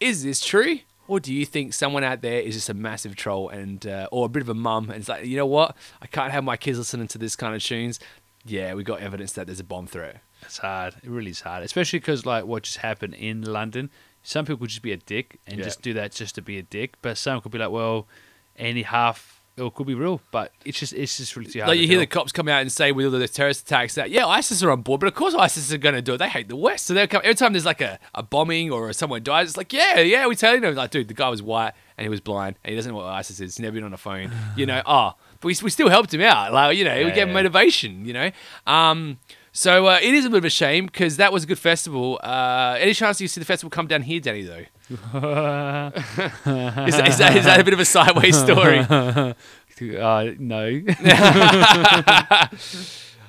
[0.00, 0.78] Is this true?
[1.06, 4.26] Or do you think someone out there is just a massive troll and uh, or
[4.26, 5.76] a bit of a mum and it's like, you know what?
[6.00, 8.00] I can't have my kids listening to this kind of tunes.
[8.46, 10.22] Yeah, we got evidence that there's a bomb threat.
[10.50, 10.94] It's hard.
[11.02, 13.88] It really is hard, especially because like what just happened in London.
[14.24, 15.64] Some people could just be a dick and Yeah.
[15.64, 18.08] just do that just to be a dick, but some could be like, well,
[18.56, 21.68] any half it could be real, but it's just it's just really too hard.
[21.70, 24.10] Like you hear the cops come out and say with all the terrorist attacks that
[24.10, 26.18] yeah ISIS are on board, but of course ISIS are going to do it.
[26.18, 28.90] They hate the West, so they'll come every time there's like a, a bombing or
[28.94, 29.48] someone dies.
[29.50, 32.08] It's like yeah yeah we tell you like dude the guy was white and he
[32.08, 33.56] was blind and he doesn't know what ISIS is.
[33.56, 34.80] He's never been on a phone, you know.
[34.86, 36.52] Oh, but we, we still helped him out.
[36.54, 37.34] Like you know we Yeah, gave him yeah.
[37.34, 38.30] motivation, you know.
[38.66, 39.18] Um,
[39.52, 42.18] so uh, it is a bit of a shame because that was a good festival.
[42.22, 44.42] Uh, any chance you see the festival come down here, Danny?
[44.42, 44.96] Though is,
[46.96, 48.78] that- is that is that a bit of a sideways story?
[49.98, 50.80] uh, no.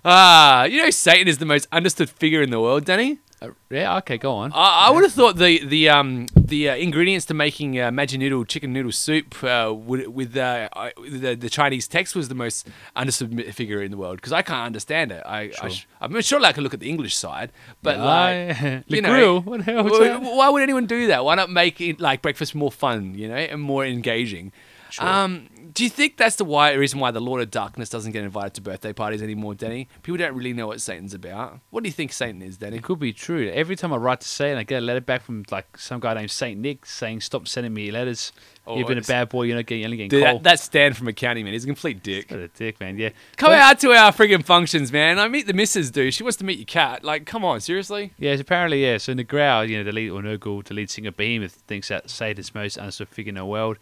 [0.03, 3.19] Ah, you know Satan is the most understood figure in the world, Danny.
[3.41, 4.51] Uh, yeah, okay, go on.
[4.53, 8.19] I, I would have thought the the um the uh, ingredients to making uh, Maggi
[8.19, 12.35] noodle chicken noodle soup uh, would, with uh, I- the the Chinese text was the
[12.35, 15.23] most understood figure in the world because I can't understand it.
[15.25, 15.69] I, I Sure.
[15.71, 17.51] sh- I'm sure I could look at the English side,
[17.81, 19.41] but Yeah, like I- you know, grill.
[19.41, 21.25] What the hell was wh- why would anyone do that?
[21.25, 24.51] Why not make it like breakfast more fun, you know, and more engaging?
[24.91, 25.07] Sure.
[25.07, 28.23] Um, do you think that's the why reason why the Lord of Darkness doesn't get
[28.23, 29.87] invited to birthday parties anymore, Danny?
[30.03, 31.59] People don't really know what Satan's about.
[31.69, 32.77] What do you think Satan is, Danny?
[32.77, 33.49] It could be true.
[33.49, 36.13] Every time I write to Satan, I get a letter back from like some guy
[36.13, 38.33] named Saint Nick saying, "Stop sending me letters.
[38.67, 39.43] Oh, You've been a bad boy.
[39.43, 41.67] You're not getting, you're only getting Dude, that, that Stan from accounting, man, he's a
[41.67, 42.29] complete dick.
[42.29, 42.97] What a dick, man.
[42.97, 43.09] Yeah.
[43.37, 45.17] Come out to our friggin' functions, man.
[45.17, 46.13] I meet the missus, dude.
[46.13, 47.03] She wants to meet your cat.
[47.03, 48.13] Like, come on, seriously?
[48.19, 48.97] Yes, apparently, yeah.
[48.97, 52.53] So Negrao, you know, the lead or Nergal, the lead singer Behemoth, thinks that Satan's
[52.53, 53.77] most understood figure in the world.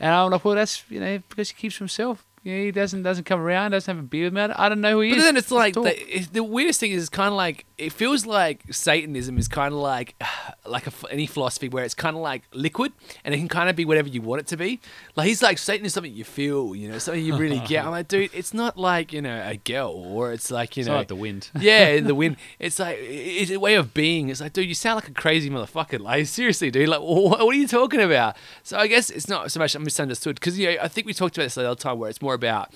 [0.00, 2.26] And I'm like, well, that's you know because he keeps himself.
[2.42, 4.40] Know, he doesn't doesn't come around, doesn't have a beer with me.
[4.40, 5.24] I don't- know who he But is.
[5.24, 8.62] then it's like the, it- the weirdest thing is kind of like it feels like
[8.70, 10.14] Satanism is kind of like
[10.66, 12.92] like a, any philosophy where it's kind of like liquid
[13.24, 14.80] and it can kind of be whatever you want it to be.
[15.16, 17.84] Like he's like Satan is something you feel, you know, something you really get.
[17.84, 20.88] I'm like, dude, it's not like you know a girl or it's like you it's
[20.88, 21.50] know like the wind.
[21.60, 22.36] yeah, the wind.
[22.58, 24.30] It's like it's a way of being.
[24.30, 26.00] It's like, dude, you sound like a crazy motherfucker.
[26.00, 26.88] Like seriously, dude.
[26.88, 28.36] Like, what, what are you talking about?
[28.62, 31.36] So I guess it's not so much misunderstood because you know I think we talked
[31.36, 32.72] about this the other time where it's more about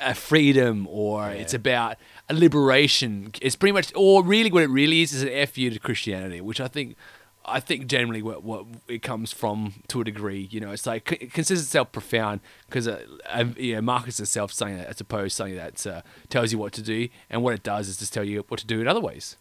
[0.00, 1.96] a freedom or it's about
[2.28, 3.32] a liberation.
[3.42, 6.60] It's pretty much, or really, what it really is is an fu to Christianity, which
[6.60, 6.96] I think.
[7.50, 11.10] I think generally what, what it comes from to a degree, you know, it's like
[11.12, 15.32] it considers itself profound because uh, uh, you know, markets itself something that, I suppose,
[15.32, 18.24] something that uh, tells you what to do, and what it does is just tell
[18.24, 19.38] you what to do in other ways.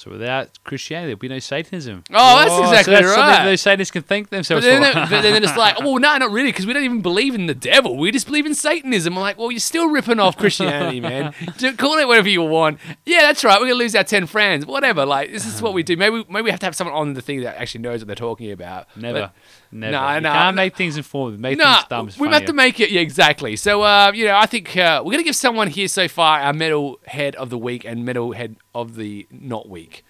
[0.00, 2.04] So without Christianity, there'd be no Satanism.
[2.10, 3.44] Oh, that's exactly so that's something right.
[3.44, 5.10] Those Satanists can thank But themselves then, for.
[5.10, 7.44] but then it's like, well, oh, no, not really, because we don't even believe in
[7.44, 7.98] the devil.
[7.98, 9.12] We just believe in Satanism.
[9.14, 11.34] I'm like, well, you're still ripping off Christianity, man.
[11.76, 12.78] Call it whatever you want.
[13.04, 13.60] Yeah, that's right.
[13.60, 14.64] We're gonna lose our ten friends.
[14.64, 15.04] Whatever.
[15.04, 15.98] Like, this is what we do.
[15.98, 18.16] Maybe, maybe we have to have someone on the thing that actually knows what they're
[18.16, 18.86] talking about.
[18.96, 19.34] never, But-
[19.72, 19.92] never.
[19.92, 20.62] No, you nah, can't nah.
[20.62, 21.40] make things informative.
[21.40, 22.26] Make Nah, things dumb.
[22.26, 22.90] we have to make it.
[22.90, 23.56] Yeah, exactly.
[23.56, 26.52] So, uh, you know, I think uh, we're gonna give someone here so far our
[26.52, 30.04] metal head of the week and metal head of the not week.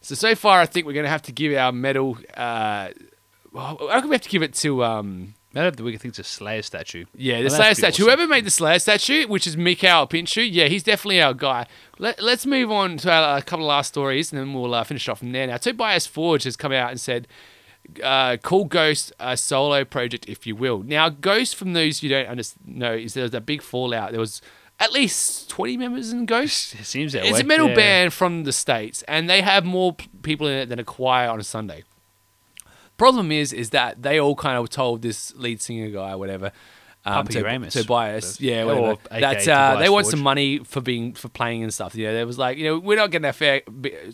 [0.00, 2.18] So so far, I think we're gonna have to give our metal.
[2.36, 2.88] Uh,
[3.52, 4.84] well, I reckon we have to give it to.
[4.84, 7.04] Um, Matter of the week, I think it's a Slayer statue.
[7.14, 8.04] Yeah, the Well, Slayer statue.
[8.04, 8.04] awesome.
[8.06, 11.66] Whoever made the Slayer statue, which is Mikhail Pinshu, yeah, he's definitely our guy.
[11.98, 15.06] Let, let's move on to a couple of last stories, and then we'll uh, finish
[15.10, 15.46] off from there.
[15.46, 17.28] Now, Tobias Forge has come out and said,
[18.02, 22.28] uh, "Call Ghost a solo project, if you will." Now, Ghost, from those you don't
[22.28, 24.10] under- know, is there was a big fallout.
[24.10, 24.40] There was
[24.80, 26.74] at least twenty members in Ghost.
[26.80, 27.30] It seems that way.
[27.30, 27.74] It's a metal yeah.
[27.74, 31.40] band from the states, and they have more people in it than a choir on
[31.40, 31.84] a Sunday.
[32.96, 36.52] Problem is, is that they all kind of told this lead singer guy, whatever,
[37.04, 37.74] um, to, Ramus.
[37.74, 40.12] Tobias, yeah, whatever, that uh, they want Forge.
[40.12, 41.94] some money for being for playing and stuff.
[41.96, 43.62] You know, there was like, you know, we're not getting fair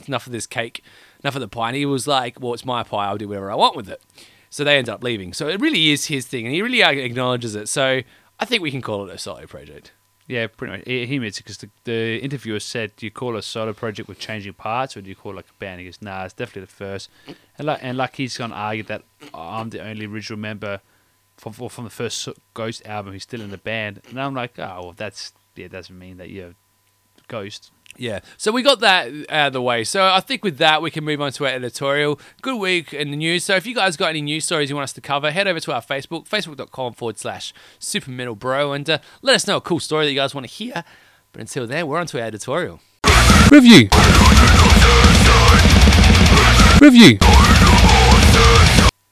[0.06, 0.82] enough of this cake,
[1.22, 1.68] enough of the pie.
[1.68, 3.06] And he was like, well, it's my pie.
[3.06, 4.02] I'll do whatever I want with it.
[4.50, 5.32] So they end up leaving.
[5.32, 7.68] So it really is his thing, and he really uh, acknowledges it.
[7.68, 8.00] So
[8.40, 9.92] I think we can call it a solo project.
[10.26, 10.86] Yeah, pretty much.
[10.86, 14.18] He admits it because the, the interviewer said, "Do you call a solo project with
[14.18, 16.62] changing parts, or do you call it like a band?" He goes, "Nah, it's definitely
[16.62, 17.10] the first.
[17.56, 19.04] And like, and like he's gonna argue that
[19.34, 20.80] I'm the only original member
[21.38, 24.02] from from the first Ghost album who's still in the band.
[24.08, 26.54] And I'm like, oh, well, that's yeah, doesn't mean that you're
[27.28, 27.70] Ghost.
[27.96, 28.20] Yeah.
[28.36, 29.82] So we got that out of the way.
[29.84, 32.20] So I think with that, we can move on to our editorial.
[32.42, 33.44] Good week in the news.
[33.44, 35.58] So if you guys got any news stories you want us to cover, head over
[35.60, 39.60] to our Facebook, facebook.com forward slash super metal bro, and uh, let us know a
[39.60, 40.84] cool story that you guys want to hear.
[41.32, 42.80] But until then, we're on to our editorial.
[43.50, 43.88] Review.
[46.80, 47.18] Review.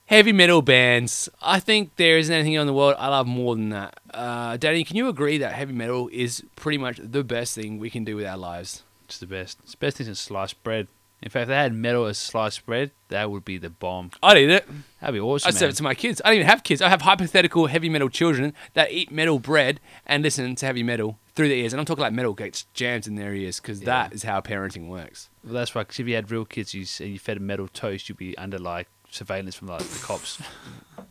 [0.07, 1.29] Heavy metal bands.
[1.42, 3.99] I think there isn't anything in the world I love more than that.
[4.14, 7.90] Uh, Danny, can you agree that heavy metal is pretty much the best thing we
[7.90, 8.85] can do with our lives?
[9.07, 9.59] It's the best.
[9.64, 10.87] It's the best thing since sliced bread.
[11.23, 14.11] In fact, if they had metal as sliced bread, that would be the bomb.
[14.23, 14.69] I'd eat it.
[15.01, 15.49] That'd be awesome.
[15.49, 15.71] I'd serve man.
[15.71, 16.21] it to my kids.
[16.25, 16.83] I don't even have kids.
[16.83, 21.19] I have hypothetical heavy metal children that eat metal bread and listen to heavy metal
[21.35, 21.73] through their ears.
[21.73, 23.87] And I'm talking like metal gets jammed in their ears because Yeah.
[23.87, 25.31] that is how parenting works.
[25.42, 25.87] Well, that's right.
[25.87, 28.37] Because if you had real kids you, and you fed them metal toast, you'd be
[28.37, 30.40] under like surveillance from like the cops.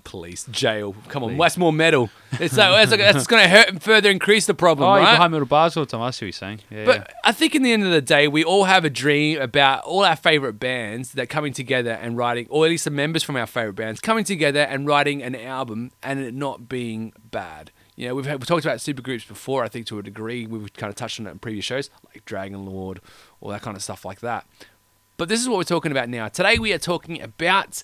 [0.03, 0.95] Police, jail.
[1.07, 1.37] Come on, Please.
[1.37, 2.11] what's more metal?
[2.33, 5.03] It's like, that's, like, that's going to hurt and further increase the problem, oh, you're
[5.03, 5.13] right?
[5.13, 6.01] behind metal bars all the time.
[6.01, 6.59] I see what you're saying.
[6.69, 9.41] Yeah, But I think in the end of the day, we all have a dream
[9.41, 13.23] about all our favorite bands that coming together and writing, or at least the members
[13.23, 17.71] from our favorite bands coming together and writing an album and it not being bad.
[17.95, 20.45] You know, we've, had, we've talked about supergroups before, I think to a degree.
[20.45, 23.01] We've kind of touched on it in previous shows, like Dragon Lord,
[23.41, 24.45] all that kind of stuff like that.
[25.17, 26.27] But this is what we're talking about now.
[26.27, 27.81] Today we are talking about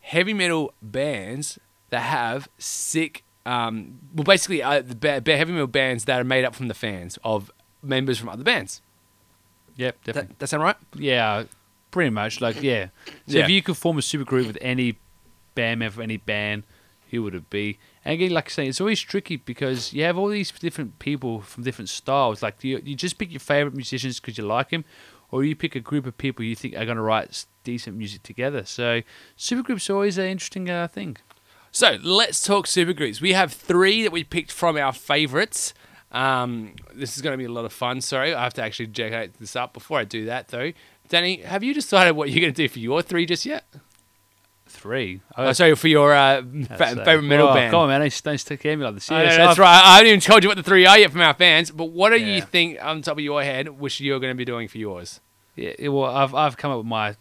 [0.00, 1.58] heavy metal bands
[1.90, 6.44] that have sick, um, well, basically uh, the ba- heavy metal bands that are made
[6.44, 7.50] up from the fans of
[7.82, 8.82] members from other bands.
[9.76, 10.36] Yep, That, definitely.
[10.38, 10.76] that sound right?
[10.96, 11.44] yeah,
[11.90, 12.88] Pretty much, like yeah.
[13.26, 13.44] So Yeah.
[13.44, 14.98] if you could form a super group with any
[15.54, 16.64] band member any band,
[17.10, 17.78] who would it be?
[18.04, 21.40] And again, like I say, it's always tricky because you have all these different people
[21.40, 22.42] from different styles.
[22.42, 24.84] Like you, you just pick your favorite musicians because you like them,
[25.30, 28.22] or you pick a group of people you think are going to write decent music
[28.22, 28.64] together.
[28.64, 29.02] So
[29.36, 31.16] supergroups are always an interesting uh, thing.
[31.70, 33.20] So let's talk supergroups.
[33.20, 35.74] We have three that we picked from our favorites.
[36.10, 38.00] Um, this is going to be a lot of fun.
[38.00, 40.72] Sorry, I have to actually check this up before I do that, though.
[41.08, 43.64] Danny, have you decided what you're going to do for your three just yet?
[44.68, 45.22] Three.
[45.36, 47.70] Oh, sorry, for your uh, uh, favorite metal oh, band.
[47.70, 48.00] Come on, man!
[48.00, 49.10] Don't, don't care me like this.
[49.10, 49.82] Know, Yeah, that's I've- right.
[49.82, 51.70] I haven't even told you what the three are yet from our fans.
[51.70, 54.44] But what do you think on top of your head, which you're going to be
[54.44, 55.20] doing for yours?
[55.56, 57.16] Yeah, yeah, well, I've I've come up with my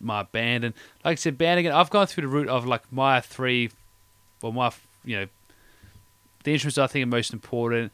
[0.00, 1.72] my band, and like I said, band again.
[1.72, 3.70] I've gone through the route of like my three,
[4.42, 4.70] well, my
[5.04, 5.26] you know,
[6.44, 7.90] the instruments I think are most important,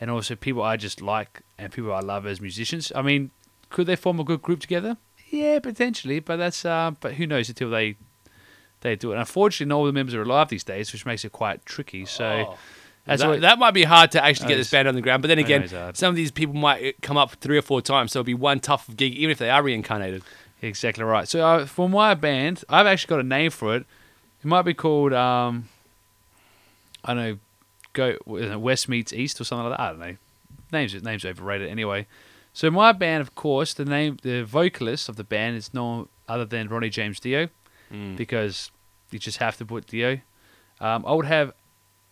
[0.00, 2.92] and also people I just like and people I love as musicians.
[2.94, 3.30] I mean,
[3.70, 4.96] could they form a good group together?
[5.32, 7.96] Yeah, potentially, but that's uh, but who knows until they
[8.82, 9.18] they do it.
[9.18, 12.04] Unfortunately, not all the members are alive these days, which makes it quite tricky.
[12.04, 12.46] So.
[12.50, 12.58] Oh.
[13.04, 15.22] That's that, that might be hard to actually get this band on the ground.
[15.22, 18.12] But then again, some of these people might uh, come up three or four times,
[18.12, 20.22] so it'll be one tough gig, even if they are reincarnated.
[20.60, 21.26] Exactly right.
[21.26, 23.86] So uh, for my band, I've actually got a name for it.
[24.40, 25.68] It might be called um,
[27.04, 27.38] I don't know,
[27.92, 29.82] go West meets East or something like that.
[29.82, 30.16] I don't know.
[30.70, 32.06] Names names overrated anyway.
[32.52, 36.44] So my band, of course, the name the vocalist of the band is no other
[36.44, 37.48] than Ronnie James Dio
[38.16, 38.70] because
[39.10, 40.20] you just have to put Dio.
[40.80, 41.52] Um, I would have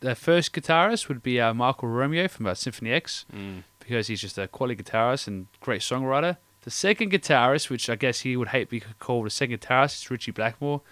[0.01, 3.25] the first guitarist would be uh, Michael Romeo from uh, Symphony X
[3.81, 6.37] because he's just a quality guitarist and great songwriter.
[6.63, 10.11] The second guitarist, which I guess he would hate being called a second guitarist, is
[10.11, 10.83] Ritchie Blackmore.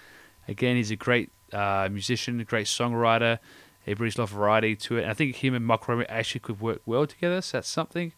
[0.46, 3.38] Again, he's a great uh, musician, a great songwriter.
[3.84, 5.02] He brings a lot of variety to it.
[5.02, 8.12] And I think him and Michael Romeo actually could work well together, so that's something.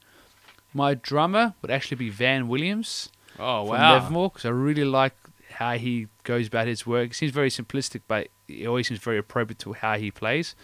[0.72, 3.98] My drummer would actually be Van Williams Oh from wow!
[3.98, 5.14] Nevermore because I really like
[5.52, 7.10] how he goes about his work.
[7.10, 10.54] It seems very simplistic, but it always seems very appropriate to how he plays.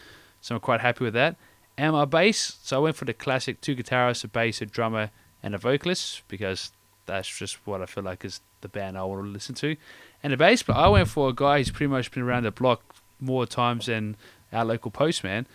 [0.41, 1.37] So I'm quite happy with that.
[1.79, 5.11] And my bass, so I went for the classic two guitarists, a bass, a drummer,
[5.43, 6.73] and a vocalist because
[7.07, 9.77] that's just what I feel like is the band I want to listen to.
[10.23, 12.51] And the bass, but I went for a guy who's pretty much been around the
[12.51, 12.83] block
[13.21, 14.17] more times than
[14.53, 15.47] our local postman,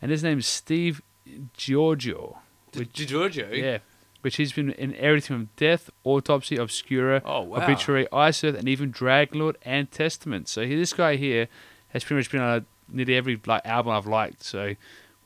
[0.00, 1.02] and his name is Steve
[1.56, 2.38] Giorgio.
[2.74, 3.50] Which, Giorgio.
[3.52, 3.78] Yeah,
[4.26, 7.62] which he's been in everything from Death, Autopsy, Obscura, Oh wow!
[7.62, 10.48] Obituary, Iced Earth, and even Draglord and Testament.
[10.48, 11.46] So he, this guy here
[11.90, 14.42] has pretty much been on nearly every like album I've liked.
[14.42, 14.74] So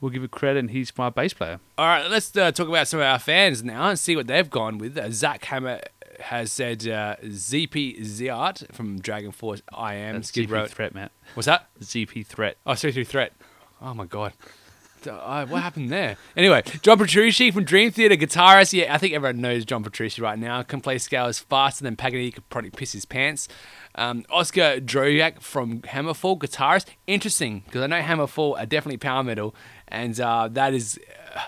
[0.03, 1.61] we'll give it credit, and he's my bass player.
[1.79, 4.51] All right, let's uh, talk about some of our fans now and see what they've
[4.51, 4.99] gone with.
[4.99, 5.81] Uh, Zach Hammer
[6.21, 10.69] has said uh, ZP Theart from Dragon Force I am That's Skid ZP.
[10.69, 11.13] Threat, Matt.
[11.33, 11.69] What's that?
[11.81, 12.59] ZP Threat.
[12.67, 13.33] Oh, through threat.
[13.81, 14.35] Oh my god.
[15.07, 16.17] Uh, what happened there?
[16.37, 18.73] Anyway, John Petrucci from Dream Theater, guitarist.
[18.73, 20.63] Yeah, I think everyone knows John Petrucci right now.
[20.63, 23.49] Can play scales faster than Paganini could probably piss his pants.
[23.95, 26.87] Um, Oscar Dronjak from Hammerfall, guitarist.
[27.07, 29.55] Interesting, because I know Hammerfall are definitely power metal,
[29.89, 30.99] and uh, that is.
[31.35, 31.41] Uh,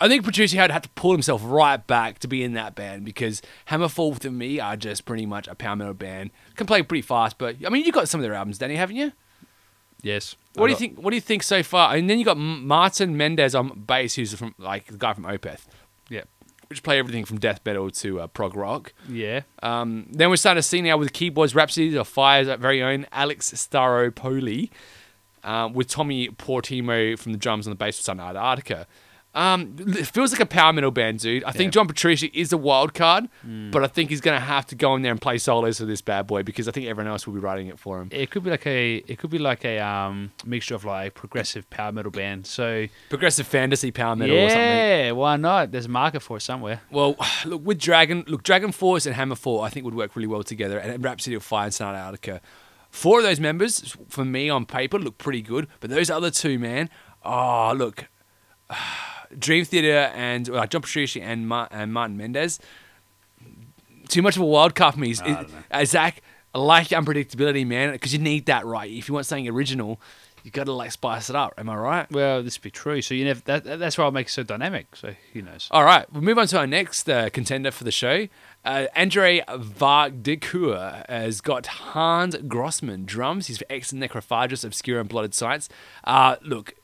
[0.00, 3.04] I think Petrucci had had to pull himself right back to be in that band
[3.04, 6.30] because Hammerfall to me are just pretty much a power metal band.
[6.54, 8.94] Can play pretty fast, but I mean you got some of their albums, Danny, haven't
[8.94, 9.12] you?
[10.02, 10.36] Yes.
[10.54, 10.98] What do I you got- think?
[10.98, 11.94] What do you think so far?
[11.94, 15.66] And then you got Martin Mendez on bass, who's from like the guy from Opeth,
[16.08, 16.22] Yeah.
[16.68, 18.92] which play everything from death metal to uh, prog rock.
[19.08, 19.42] Yeah.
[19.62, 23.50] Um, then we're starting to see now with keyboards Rhapsody of Fire's very own Alex
[23.52, 24.70] Staropoli,
[25.44, 28.86] um, with Tommy Portimo from the drums on the bass for Sonata Arctica.
[29.34, 31.44] Um, it feels like a power metal band, dude.
[31.44, 33.28] I think John Petrucci is a wild card,
[33.70, 36.00] but I think he's gonna have to go in there and play solos for this
[36.00, 38.08] bad boy because I think everyone else will be writing it for him.
[38.10, 41.68] It could be like a it could be like a um mixture of like progressive
[41.70, 42.46] power metal band.
[42.46, 44.58] So Progressive fantasy power metal or something.
[44.58, 45.70] yeah, why not?
[45.70, 46.80] There's a market for it somewhere.
[46.90, 50.26] Well, look with Dragon, look Dragon Force and Hammer Hammerfall, I think would work really
[50.26, 52.40] well together, and Rhapsody of Fire and Sonata Arctica.
[52.90, 56.58] Four of those members, for me on paper, look pretty good, but those other two,
[56.58, 56.88] man,
[57.22, 58.08] oh look,
[59.36, 62.60] Dream Theater and uh, John Petrucci and, Mar- and Martin Mendez,
[64.08, 65.10] too much of a wild card for me.
[65.10, 65.58] Is- I don't know.
[65.70, 66.22] uh, Zach,
[66.54, 68.90] I like unpredictability, man, because you need that, right?
[68.90, 70.00] If you want something original,
[70.44, 71.52] you got to like spice it up.
[71.58, 72.10] Am I right?
[72.10, 73.02] Well, this would be true.
[73.02, 74.96] So you never that, that- that's why I make it so dynamic.
[74.96, 75.68] So who knows?
[75.70, 78.28] All right, we'll move on to our next uh, contender for the show.
[78.64, 83.46] Uh, Andre Vardekur has got Hans Grossmann drums.
[83.48, 85.68] He's for Ex Necrophagist, Obscura and Blotted Science.
[86.04, 86.74] Uh, look,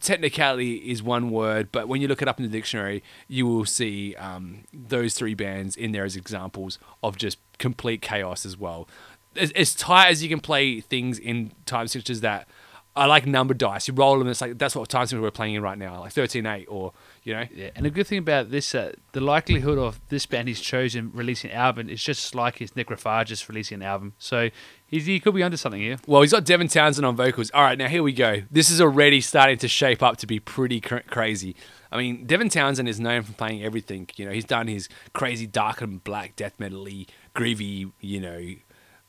[0.00, 3.64] technicality is one word, but when you look it up in the dictionary, you will
[3.64, 8.88] see um, those three bands in there as examples of just complete chaos as well.
[9.36, 12.48] As, as tight as you can play things in time signatures that
[12.96, 13.88] I like number dice.
[13.88, 14.28] You roll them.
[14.28, 16.92] It's like that's what time signature we're playing in right now, like 13-8 or
[17.24, 17.44] you know.
[17.52, 21.10] Yeah, and the good thing about this, uh, the likelihood of this band he's chosen
[21.12, 24.12] releasing an album is just like his Necrophagist releasing an album.
[24.18, 24.50] So
[24.86, 25.96] he's, he could be onto something here.
[26.06, 27.50] Well, he's got Devin Townsend on vocals.
[27.52, 28.42] All right, now here we go.
[28.50, 31.56] This is already starting to shape up to be pretty cr- crazy.
[31.90, 34.08] I mean, Devin Townsend is known for playing everything.
[34.16, 38.54] You know, he's done his crazy dark and black death metal-y, groovy, you know,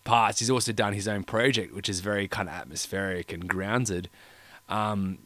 [0.04, 0.39] parts.
[0.39, 4.10] He's also done his own project, which is very kind of atmospheric and grounded.
[4.69, 5.19] Um,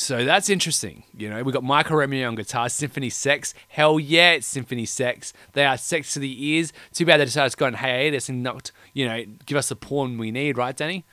[0.00, 1.04] so that's interesting.
[1.14, 3.52] You know, we got Michael Romeo on guitar, Symphony X.
[3.68, 5.34] Hell yeah, it's Symphony Sex.
[5.52, 6.72] They are sex to the ears.
[6.94, 9.76] Too bad they decided to go on hiatus and not, you know, give us the
[9.76, 11.04] porn we need, right, Danny?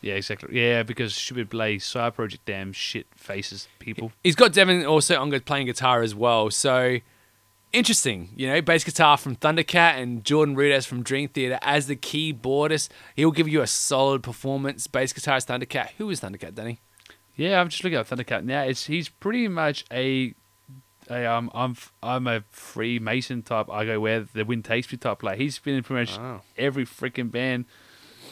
[0.00, 0.60] Yeah, exactly.
[0.60, 4.10] Yeah, because Stupid Blaze Side Project, damn shit faces people.
[4.24, 6.50] He's got Devin also on playing guitar as well.
[6.50, 6.98] So
[7.72, 11.96] interesting, you know, bass guitar from Thundercat and Jordan Rudess from Dream Theater as the
[11.96, 12.88] keyboardist.
[13.14, 14.88] He'll give you a solid performance.
[14.88, 15.90] Bass guitarist Thundercat.
[15.98, 16.80] Who is Thundercat, Danny?
[17.38, 18.62] Yeah, I'm just looking at Thundercat now.
[18.62, 20.34] It's he's pretty much a,
[21.08, 23.70] a um, I'm I'm a Freemason type.
[23.70, 26.40] I go where the wind takes me type Like He's been in pretty much Oh.
[26.56, 27.64] every freaking band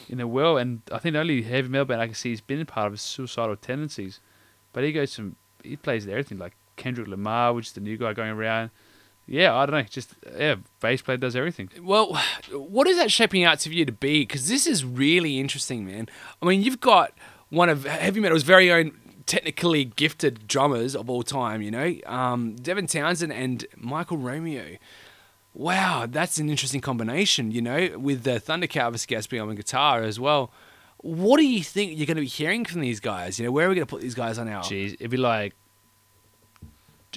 [0.08, 2.40] in the world, and I think the only heavy metal band I can see he's
[2.40, 4.20] been a part of is Suicidal Tendencies.
[4.72, 8.12] But he goes from he plays everything like Kendrick Lamar, which is the new guy
[8.12, 8.70] going around.
[9.28, 9.82] Yeah, I don't know.
[9.82, 11.70] Just yeah, bass player does everything.
[11.80, 12.14] Well,
[12.52, 14.20] what is that shaping out to you to be?
[14.22, 16.08] Because this is really interesting, man.
[16.42, 17.12] I mean, you've got
[17.50, 18.92] one of heavy metal's very own
[19.26, 24.76] technically gifted drummers of all time, you know, um, Devin Townsend and Michael Romeo.
[25.52, 30.20] Wow, that's an interesting combination, you know, with the Thundercat obviously being on guitar as
[30.20, 30.52] well.
[30.98, 33.38] What do you think you're going to be hearing from these guys?
[33.38, 34.62] You know, where are we going to put these guys on our?
[34.62, 35.54] Jeez, it'd be like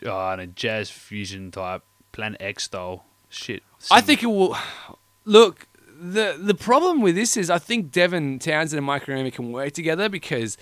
[0.05, 3.63] oh, I don't know, jazz fusion type, Planet X style shit.
[3.91, 4.57] I think it will.
[5.25, 5.67] Look,
[5.99, 9.73] the the problem with this is I think Devin Townsend and Mike Romeo can work
[9.73, 10.57] together because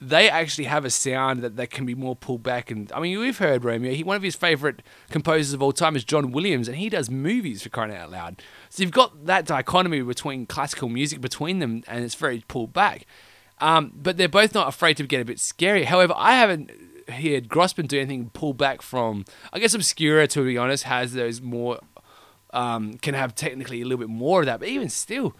[0.00, 2.70] they actually have a sound that, that can be more pulled back.
[2.70, 3.92] And I mean, we've heard Romeo.
[3.92, 7.10] He one of his favorite composers of all time is John Williams, and he does
[7.10, 8.42] movies for crying out loud.
[8.68, 13.06] So you've got that dichotomy between classical music between them, and it's very pulled back.
[13.58, 15.84] Um, but they're both not afraid to get a bit scary.
[15.84, 16.70] However, I haven't
[17.08, 19.24] heard Grossmann do anything pull back from.
[19.52, 21.78] I guess Obscura, to be honest, has those more
[22.56, 24.58] um, can have technically a little bit more of that.
[24.60, 25.36] But even still,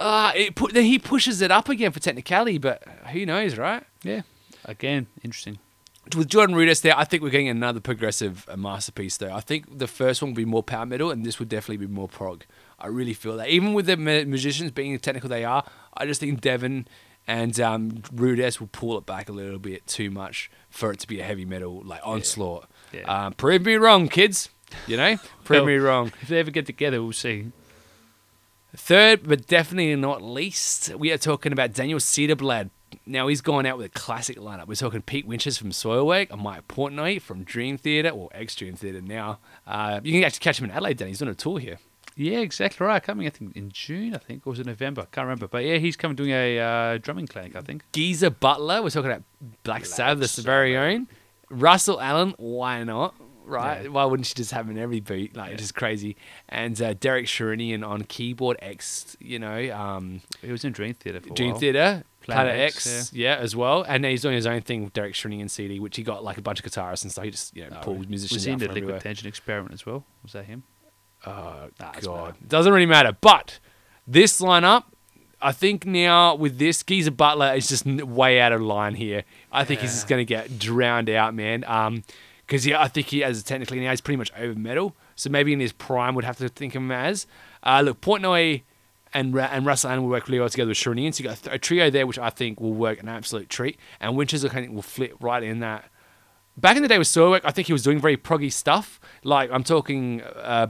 [0.00, 2.58] uh, it put, then he pushes it up again for technicality.
[2.58, 2.82] But
[3.12, 3.82] who knows, right?
[4.02, 4.22] yeah,
[4.64, 5.58] again, interesting.
[6.16, 9.16] With Jordan Rudess there, I think we're getting another progressive uh, masterpiece.
[9.16, 11.84] Though I think the first one will be more power metal, and this would definitely
[11.84, 12.44] be more prog.
[12.78, 13.48] I really feel that.
[13.48, 16.86] Even with the musicians being the technical they are, I just think Devin
[17.26, 21.08] and um, Rudess will pull it back a little bit too much for it to
[21.08, 22.70] be a heavy metal like onslaught.
[22.92, 23.26] Yeah.
[23.26, 24.50] Um, prove me wrong, kids.
[24.86, 26.12] You know, prove Well- me wrong.
[26.22, 27.52] If they ever get together, we'll see.
[28.74, 32.70] Third, but definitely not least, we are talking about Daniel Cedarblad.
[33.06, 34.66] Now he's gone out with a classic lineup.
[34.66, 38.74] We're talking Pete Wichers from Soilwork, and Mike Portnoy from Dream Theater, or ex Dream
[38.74, 39.38] Theater now.
[39.66, 41.10] Uh, you can actually catch him in Adelaide, Danny.
[41.12, 41.78] He's on a tour here.
[42.16, 43.02] Yeah, exactly right.
[43.02, 45.02] Coming, I think, in June, I think, or was it November?
[45.02, 45.48] I Can't remember.
[45.48, 47.82] But yeah, he's coming doing a uh, drumming clinic, I think.
[47.92, 49.22] Geezer Butler, we're talking about
[49.64, 51.08] Black Sabbath's very own.
[51.50, 53.14] Russell Allen, why not?
[53.46, 53.84] Right?
[53.84, 53.88] Yeah.
[53.90, 55.36] Why wouldn't you just have him in every beat?
[55.36, 56.16] Like, it's just crazy.
[56.48, 61.20] And uh, Derek Sherinian on keyboard, X, you know, um, He was in Dream Theater
[61.20, 61.54] for Dream.
[61.56, 63.36] Theater, Planet, Planet X, X, yeah.
[63.36, 63.82] as well.
[63.86, 66.42] And he's doing his own thing with Derek Sherinian CD, which he got like a
[66.42, 67.24] bunch of guitarists and stuff.
[67.24, 68.06] He just, you know, Oh, really?
[68.06, 69.00] musicians Was he out in the Liquid.
[69.00, 70.04] Tension Experiment as well?
[70.24, 70.64] Was that him?
[71.24, 72.34] Oh, Nah, God.
[72.46, 73.16] Doesn't really matter.
[73.20, 73.60] But
[74.06, 74.84] this lineup,
[75.40, 79.22] I think now with this, Geezer Butler is just way out of line here.
[79.52, 81.62] I think he's just going to get drowned out, man.
[81.66, 82.04] Um,
[82.46, 84.96] because yeah, I think he as technically now he's pretty much over metal.
[85.16, 87.26] So maybe in his prime would have to think of him as.
[87.62, 88.62] Uh, look, Portnoy
[89.12, 91.12] and Ra- and Russell Allen will work really well together with Sherinian.
[91.14, 93.78] So you got a, trio there, which I think will work an absolute treat.
[94.00, 95.90] And Wichers, I think, will fit right in that.
[96.56, 99.00] Back in the day with Soilwork, I think he was doing very proggy stuff.
[99.24, 100.68] Like I'm talking uh,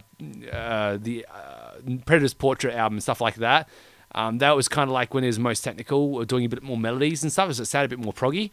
[0.53, 1.73] uh, the uh,
[2.07, 3.69] Predator's Portrait album and stuff like that.
[4.13, 6.63] Um, that was kind of like when he was most technical, or doing a bit
[6.63, 7.53] more melodies and stuff.
[7.53, 8.51] So it sounded a bit more proggy.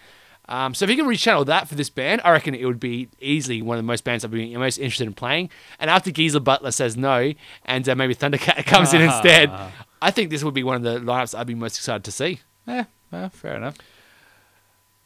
[0.49, 3.07] Um, so if you can rechannel that for this band, I reckon it would be
[3.21, 5.49] easily one of the most bands I'd be most interested in playing.
[5.79, 7.33] And after Geezer Butler says no,
[7.65, 9.51] and uh, maybe Thundercat comes in instead,
[10.01, 12.41] I think this would be one of the lineups I'd be most excited to see.
[12.67, 13.77] Yeah, well, fair enough.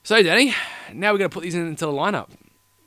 [0.03, 0.53] So, Danny,
[0.93, 2.29] now we're going to put these in into the lineup.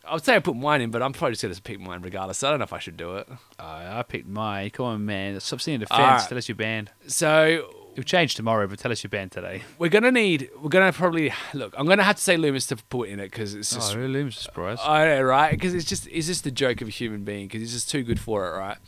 [0.07, 2.03] I would say I put mine in, but I'm probably just going to pick mine
[2.03, 2.42] regardless.
[2.42, 3.28] I don't know if I should do it.
[3.61, 4.70] Uh, I picked mine.
[4.70, 5.38] Come on, man.
[5.38, 5.90] Stop seeing fence.
[5.90, 6.26] right.
[6.28, 6.90] Tell us your band.
[7.07, 9.61] So It'll change tomorrow, but tell us your band today.
[9.78, 10.48] we're going to need.
[10.62, 11.74] We're going to probably look.
[11.76, 13.94] I'm going to have to say Loomis to put in it because it's just.
[13.94, 14.20] oh, really?
[14.20, 14.78] I'm surprise.
[14.82, 15.51] I know, right?
[15.51, 18.03] Because it's just it's just the joke of a human being because he's just too
[18.03, 18.78] good for it, right?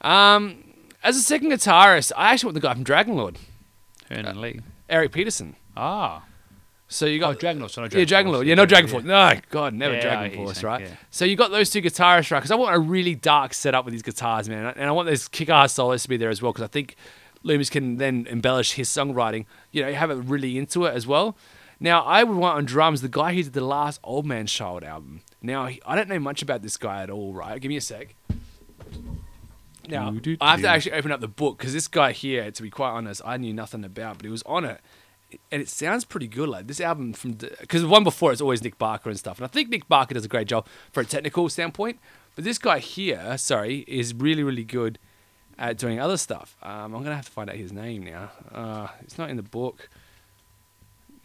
[0.00, 0.64] Um,
[1.02, 3.36] as a second guitarist, I actually want the guy from Dragonlord,
[4.10, 4.60] Herman Li.
[4.88, 5.54] Eric Peterson.
[5.76, 6.24] Ah.
[6.88, 8.34] So you Oh, got Dragon Lord, so no yeah, Dragon Dragon Force.
[8.36, 8.46] Lord.
[8.46, 9.04] Yeah, no Dragon Force.
[9.04, 10.82] No, God, never Yeah, Dragon Force, right?
[10.82, 10.96] yeah.
[11.10, 12.38] So you got those two guitarists, right?
[12.40, 15.26] Because I want a really dark setup with these guitars, man, and I want those
[15.28, 16.52] kick-ass solos to be there as well.
[16.52, 16.96] Because I think
[17.44, 19.46] Loomis can then embellish his songwriting.
[19.70, 21.36] You know, you have it really into it as well.
[21.78, 24.82] Now, I would want on drums the guy who did the last Old Man Child
[24.82, 25.20] album.
[25.42, 27.60] Now, I don't know much about this guy at all, right?
[27.60, 28.16] Give me a sec.
[29.86, 30.38] Now, Doo-doo-doo.
[30.40, 32.90] I have to actually open up the book because this guy here, to be quite
[32.90, 34.80] honest, I knew nothing about, but he was on it.
[35.50, 36.48] And it sounds pretty good.
[36.48, 39.44] Like this album from because the one before it's always Nick Barker and stuff, and
[39.44, 41.98] I think Nick Barker does a great job for a technical standpoint.
[42.36, 44.98] But this guy here, sorry, is really really good
[45.58, 46.56] at doing other stuff.
[46.62, 48.30] Um, I'm gonna have to find out his name now.
[48.52, 49.88] Uh, it's not in the book.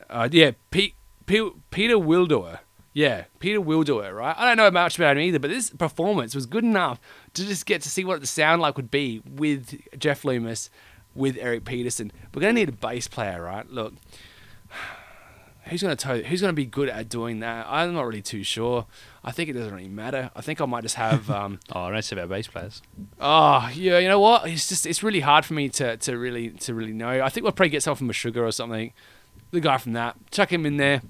[0.10, 2.60] Uh, yeah, Pete, Pe- Peter Wildoer.
[2.94, 4.36] Yeah, Peter Wildoer, right?
[4.38, 7.00] I don't know much about him either, but this performance was good enough
[7.36, 10.70] to just get to see what the sound like would be with Jeff Loomis,
[11.14, 12.12] with Eric Peterson.
[12.34, 13.70] We're gonna need a bass player, right?
[13.70, 13.94] Look,
[15.70, 17.66] who's gonna tell, who's gonna be good at doing that?
[17.70, 18.86] I'm not really too sure.
[19.24, 20.32] I think it doesn't really matter.
[20.36, 21.30] I think I might just have.
[21.40, 22.82] Um, Oh, I don't say about bass players.
[23.20, 24.48] Oh yeah, you know what?
[24.48, 27.22] It's just it's really hard for me to, to really to really know.
[27.22, 28.94] I think we'll probably get someone from a sugar or something.
[29.52, 31.02] The guy from that, chuck him in there.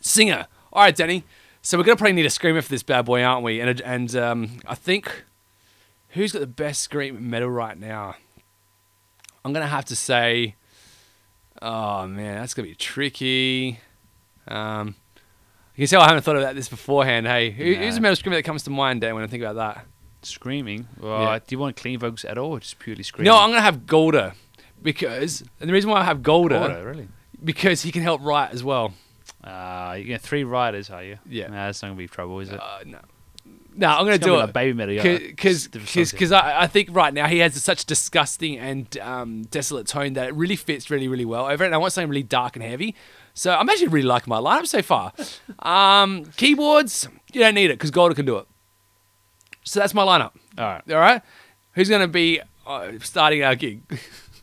[0.00, 0.46] Singer.
[0.72, 1.24] All right, Danny.
[1.62, 3.60] So we're gonna probably need a screamer for this bad boy, aren't we?
[3.60, 5.24] And and um, I think
[6.10, 8.16] who's got the best scream metal right now?
[9.44, 10.56] I'm gonna have to say.
[11.66, 13.80] Oh man, that's gonna be tricky.
[14.46, 14.94] Um,
[15.74, 17.26] you can tell I haven't thought about this beforehand.
[17.26, 19.56] Hey, who, who's the metal screamer that comes to mind, Dan, when I think about
[19.56, 19.86] that?
[20.22, 20.86] Screaming.
[21.00, 21.38] Well, Yeah.
[21.38, 23.32] do you want clean vocals at all, or just purely screaming?
[23.32, 24.34] No, I'm gonna have Galder
[24.82, 27.08] because, and the reason why I have Galder, Order, really.
[27.42, 28.92] because he can help write as well.
[29.42, 31.18] Uh, you got three riders, are you?
[31.26, 31.46] Yeah.
[31.48, 32.60] Nah, that's not gonna be trouble, is it?
[32.60, 32.98] Uh, no,
[33.76, 35.18] no, I'm gonna do it like baby metal, yeah.
[35.18, 40.12] because because I, I think right now he has such disgusting and um, desolate tone
[40.14, 41.66] that it really fits really really well over it.
[41.66, 42.94] And I want something really dark and heavy.
[43.34, 45.12] So I'm actually really liking my lineup so far.
[45.58, 48.46] um, keyboards, you don't need it because Galder can do it.
[49.64, 50.32] So that's my lineup.
[50.56, 51.22] All right, All right,
[51.72, 53.82] who's gonna be uh, starting our gig?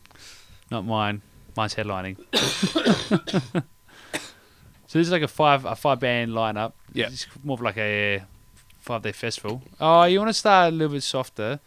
[0.72, 1.22] not mine.
[1.56, 2.18] Mine's headlining.
[4.88, 6.74] so this is like a five a five band lineup.
[6.94, 7.08] Yeah.
[7.08, 8.24] It's more of like a
[8.92, 9.62] five day festival.
[9.80, 11.60] Oh, you want to start a little bit softer?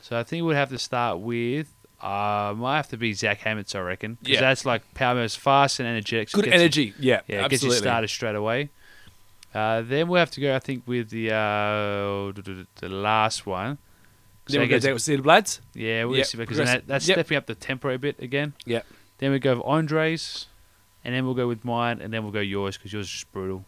[0.00, 1.72] So I think we'd have to start with.
[2.00, 4.16] Uh, might have to be Zach Hammett, I reckon.
[4.16, 4.40] 'cause Yeah.
[4.40, 6.30] that's like power moves fast and energetic.
[6.30, 6.94] so Good gets you- energy.
[6.98, 8.70] Yeah, Yeah, it gets you started straight away.
[9.54, 12.32] Uh, then we'll have to go, I think, with the uh,
[12.80, 13.78] the last one.
[14.46, 15.60] So Then we go down with Cedar Blades.
[15.74, 17.16] yeah, we'll Yep, see because that, that's Yep.
[17.16, 18.54] stepping up the tempo a bit again.
[18.64, 18.82] Yeah.
[19.18, 20.46] Then we go with Andres,
[21.04, 23.32] and then we'll go with mine, and then we'll go yours because yours is just
[23.32, 23.64] brutal.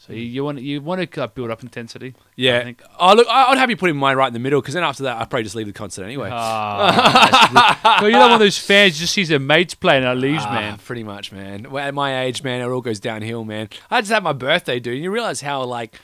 [0.00, 2.14] So you, you want you want to uh, build up intensity.
[2.16, 2.62] I Yeah.
[2.62, 2.82] think.
[3.00, 4.84] Oh look, I- I'd have you put in mine right in the middle because then
[4.84, 6.30] after that I'd probably just leave the concert anyway.
[6.32, 10.54] Ah, you're not one of those fans just sees their mates playing and leaves, Ah,
[10.54, 10.78] man.
[10.78, 11.70] Pretty much, man.
[11.70, 13.68] Well, At my age, man, it all goes downhill, man.
[13.90, 14.94] I just had my birthday, dude.
[14.94, 15.98] And you realize how like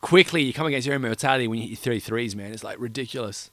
[0.00, 2.52] quickly you come against your own mortality when you hit your 33s, man.
[2.52, 3.50] It's like ridiculous.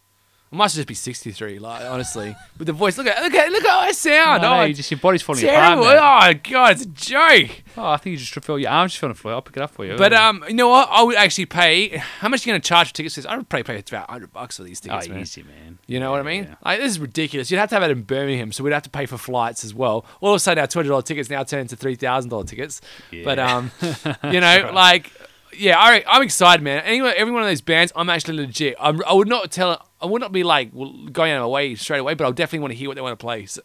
[0.49, 2.97] I must just be 63, like honestly, with the voice.
[2.97, 4.45] Look at look at look how I sound.
[4.45, 5.83] Oh, Oh, no, you just your body's falling terrible.
[5.83, 6.21] apart.
[6.21, 6.35] Man.
[6.37, 7.63] Oh god, it's a joke.
[7.75, 9.33] Oh, I think you just feel your arms just feeling floor.
[9.33, 9.97] I'll pick it up for you.
[9.97, 10.87] But um, you know what?
[10.89, 11.97] I would actually pay.
[11.97, 13.25] How much are you going to charge for tickets?
[13.25, 15.19] I would probably pay about 100 bucks for these oh, tickets, man.
[15.19, 15.79] easy, man.
[15.85, 16.45] You know what I mean?
[16.45, 16.55] yeah.
[16.63, 17.51] Like this is ridiculous.
[17.51, 19.73] You'd have to have it in Birmingham, so we'd have to pay for flights as
[19.73, 20.05] well.
[20.21, 22.45] All of a sudden, our two hundred dollar tickets now turn into three thousand dollar
[22.45, 22.79] tickets.
[23.11, 23.23] Yeah.
[23.25, 23.71] But um,
[24.31, 25.11] you know, like
[25.55, 26.83] yeah, I, I'm excited, man.
[26.83, 28.75] Anyway, every one of those bands, I'm actually legit.
[28.79, 29.87] I'm, I would not tell.
[30.01, 32.59] I would not be like going out of my way straight away, but I'll definitely
[32.59, 33.45] want to hear what they want to play.
[33.45, 33.61] So,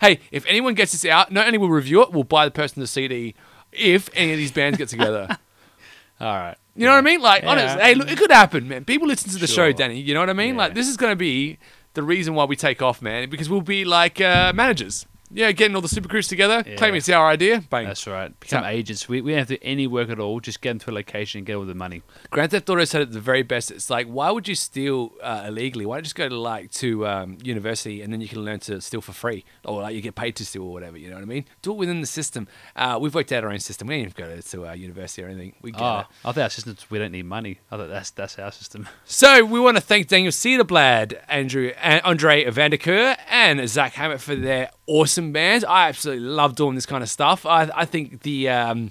[0.00, 2.50] hey, if anyone gets this out, not only will we review it, we'll buy the
[2.50, 3.34] person the CD.
[3.72, 5.28] If any of these bands get together.
[6.20, 6.56] All right.
[6.76, 7.20] You know what I mean?
[7.20, 7.50] Like, Yeah.
[7.50, 8.84] honestly, hey, look, it could happen, man.
[8.84, 10.00] People listen to the show, Danny.
[10.00, 10.54] You know what I mean?
[10.54, 10.58] Yeah.
[10.62, 11.58] Like, this is going to be
[11.94, 15.04] the reason why we take off, man, because we'll be like uh, managers.
[15.34, 16.76] Yeah, getting all the super crews together, Yeah.
[16.76, 17.62] claiming it's our idea.
[17.70, 17.86] Bang.
[17.86, 18.38] That's right.
[18.40, 18.70] Become Yeah.
[18.70, 19.08] agents.
[19.08, 20.40] We, we don't have to do any work at all.
[20.40, 22.02] Just get into a location and get all the money.
[22.30, 23.70] Grand Theft Auto said it the very best.
[23.70, 25.86] It's like, why would you steal uh, illegally?
[25.86, 28.60] Why don't you just go to like to um, university and then you can learn
[28.60, 30.98] to steal for free, or like you get paid to steal or whatever.
[30.98, 31.44] You know what I mean?
[31.62, 32.46] Do it within the system.
[32.76, 33.88] Uh, we've worked out our own system.
[33.88, 35.54] We don't even go to, to uh, university or anything.
[35.62, 36.06] We get Oh, it.
[36.24, 37.60] I think our system we don't need money.
[37.70, 38.88] I thought that's that's our system.
[39.04, 44.34] So we want to thank Daniel Cedarblad, Andrew, and Andre Vanderkeer, and Zach Hammett for
[44.34, 45.64] their awesome bands.
[45.64, 47.46] I absolutely love doing this kind of stuff.
[47.46, 48.90] I, I think the um,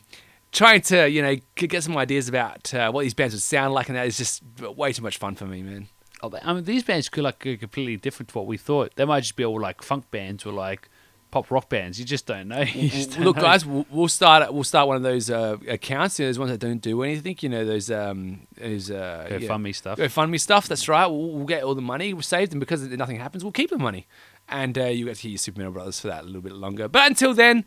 [0.52, 3.90] trying to you know get some ideas about uh, what these bands would sound like
[3.90, 5.88] and that is just way too much fun for me, man.
[6.24, 8.96] Oh, I mean, these bands could like completely different to what we thought.
[8.96, 10.88] They might just be all like funk bands or like
[11.32, 11.98] pop rock bands.
[11.98, 12.64] You just don't know.
[12.66, 13.42] Just don't Look, know.
[13.42, 14.54] guys, we'll, start.
[14.54, 16.20] We'll start one of those uh, accounts.
[16.20, 17.38] You know, those ones that don't do anything.
[17.40, 19.48] You know, those um, those uh, Go yeah.
[19.48, 19.98] fund me stuff.
[19.98, 20.68] GoFundMe stuff.
[20.68, 21.08] That's right.
[21.08, 23.78] We'll, we'll get all the money we'll saved, and because nothing happens, we'll keep the
[23.78, 24.06] money.
[24.52, 26.54] And uh, you get to hear your Super Metal Brothers for that a little bit
[26.54, 26.88] longer.
[26.88, 27.66] But until then,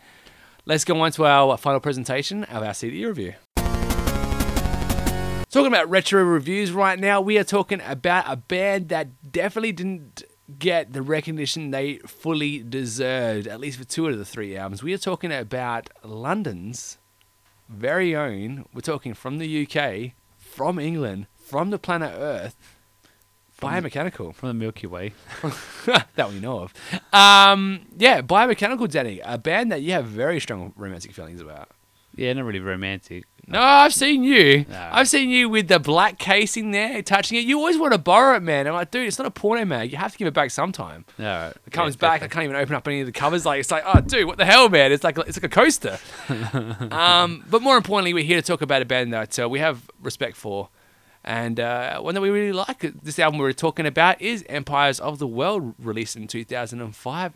[0.66, 3.34] let's go on to our final presentation of our CD review.
[5.50, 10.24] Talking about retro reviews right now, we are talking about a band that definitely didn't
[10.58, 14.82] get the recognition they fully deserved, at least for two of the three albums.
[14.82, 16.98] We are talking about London's
[17.68, 22.56] very own, we're talking from the UK, from England, from the planet Earth,
[23.64, 24.34] Biomechanical.
[24.34, 25.12] From the Milky Way.
[26.16, 26.74] that we know of.
[27.12, 31.68] Um, yeah, Biomechanical, Danny, a band that you have very strong romantic feelings about.
[32.16, 33.24] Yeah, not really romantic.
[33.46, 34.64] No, I've seen you.
[34.68, 34.88] No.
[34.92, 37.44] I've seen you with the black casing there, touching it.
[37.44, 38.66] You always want to borrow it, man.
[38.66, 39.92] I'm like, dude, it's not a porno mag.
[39.92, 41.04] You have to give it back sometime.
[41.18, 41.52] Right.
[41.66, 42.22] It comes back.
[42.22, 43.44] I can't even open up any of the covers.
[43.44, 44.92] Like it's like, oh, dude, what the hell, man?
[44.92, 45.98] It's like it's like a coaster.
[46.90, 49.90] um, but more importantly, we're here to talk about a band that uh, we have
[50.00, 50.70] respect for,
[51.24, 52.80] and uh, one that we really like.
[53.02, 57.32] This album we're talking about is Empires of the World, released in 2005,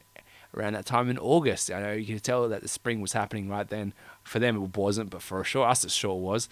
[0.57, 1.71] around that time in August.
[1.71, 3.95] I know you can tell that the spring was happening right then.
[4.23, 6.51] For them, it wasn't, but for sure us, it sure was.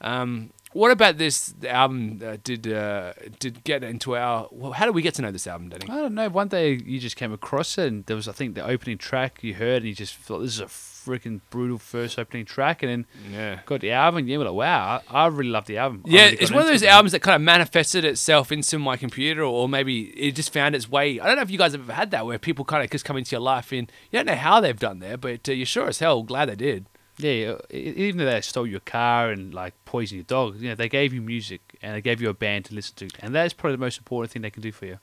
[0.00, 2.20] Um, what about this album?
[2.24, 4.48] Uh, did uh, did get into our?
[4.50, 5.86] Well, how did we get to know this album, Danny?
[5.90, 6.28] I don't know.
[6.28, 9.42] One day you just came across it, and there was, I think, the opening track
[9.42, 10.68] you heard, and you just thought this is a
[11.08, 13.60] freaking brutal first opening track, and then Yeah.
[13.66, 16.02] got the album, and you were like, wow, I, I really love the album.
[16.06, 16.88] Yeah, really it's one of those it.
[16.88, 20.88] albums that kind of manifested itself into my computer, or maybe it just found its
[20.90, 21.18] way.
[21.20, 23.04] I don't know if you guys have ever had that, where people kind of just
[23.04, 25.66] come into your life and you don't know how they've done there, but uh, you're
[25.66, 26.86] sure as hell glad they did.
[27.20, 30.88] Yeah, even though they stole your car and like poisoned your dog, you know, they
[30.88, 33.74] gave you music and they gave you a band to listen to, and that's probably
[33.74, 34.98] the most important thing they can do for you.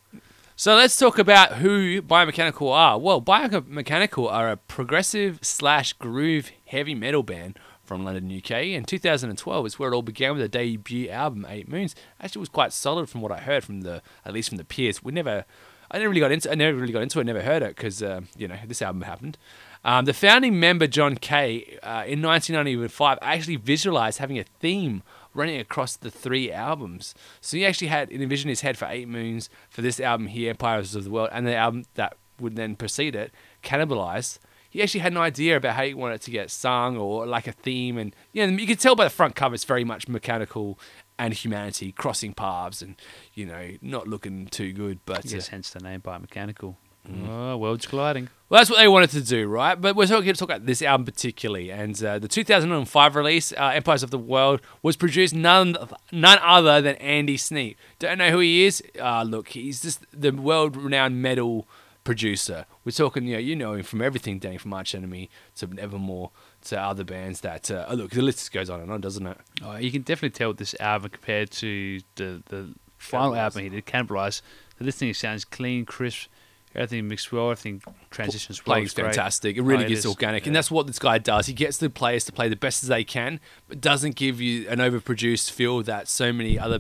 [0.58, 2.98] So let's talk about who Biomechanical are.
[2.98, 8.68] Well, Biomechanical are a progressive slash groove heavy metal band from London, UK.
[8.68, 11.94] In 2012 is where it all began with a debut album, Eight Moons.
[12.22, 15.04] Actually, was quite solid from what I heard from the, at least from the peers.
[15.04, 15.44] We never,
[15.92, 17.26] I never really got into, I never really got into it.
[17.26, 19.38] Never heard it because uh, you know this album happened.
[19.84, 25.04] Um, the founding member John Kay uh, in 1995 actually visualized having a theme
[25.36, 27.14] running across the three albums.
[27.42, 30.96] So he actually had envisioned his head for Eight Moons for this album here, Empires
[30.96, 33.32] of the World, and the album that would then precede it,
[33.64, 34.40] Cannibalize.
[34.70, 37.48] He actually had an idea about how he wanted it to get sung or like
[37.48, 40.08] a theme, and you know you can tell by the front cover it's very much
[40.10, 40.78] mechanical
[41.18, 42.96] and humanity crossing paths, and
[43.34, 45.20] you know not looking too good, but.
[45.20, 46.76] uh, Yes, hence the name Biomechanical.
[47.10, 47.30] Mm.
[47.30, 48.28] Oh, worlds colliding.
[48.48, 49.80] Well, that's what they wanted to do, right?
[49.80, 53.72] But we're talking to talk about this album particularly, and uh, the 2005 release, uh,
[53.74, 55.76] Empires of the World, was produced none
[56.12, 57.78] none other than Andy Sneap.
[57.98, 58.84] Don't know who he is?
[59.02, 61.68] Uh, look, he's just the world-renowned metal
[62.04, 62.68] producer.
[62.86, 66.30] We're talking, you know, you know him from everything, Danny, from Arch Enemy to Nevermore
[66.66, 67.42] to other bands.
[67.42, 69.38] That uh, oh, look, the list goes on and on, doesn't it?
[69.64, 73.88] Oh, you can definitely tell this album compared to the the final album he did,
[73.88, 74.44] Cannibalize.
[74.78, 76.28] The listening sounds clean, crisp,
[76.76, 78.74] everything mixed well, everything transitions well.
[78.76, 79.58] Playing's fantastic.
[79.58, 81.48] It really Oh, it gets is, organic, and that's what this guy does.
[81.48, 84.68] He gets the players to play the best as they can, but doesn't give you
[84.70, 86.80] an overproduced feel that so many other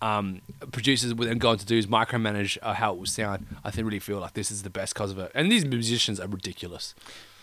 [0.00, 0.42] um,
[0.72, 3.46] producers would then go on to do is micromanage uh, how it will sound.
[3.64, 6.18] I think really feel like this is the best because of it, and these musicians
[6.18, 6.94] are ridiculous.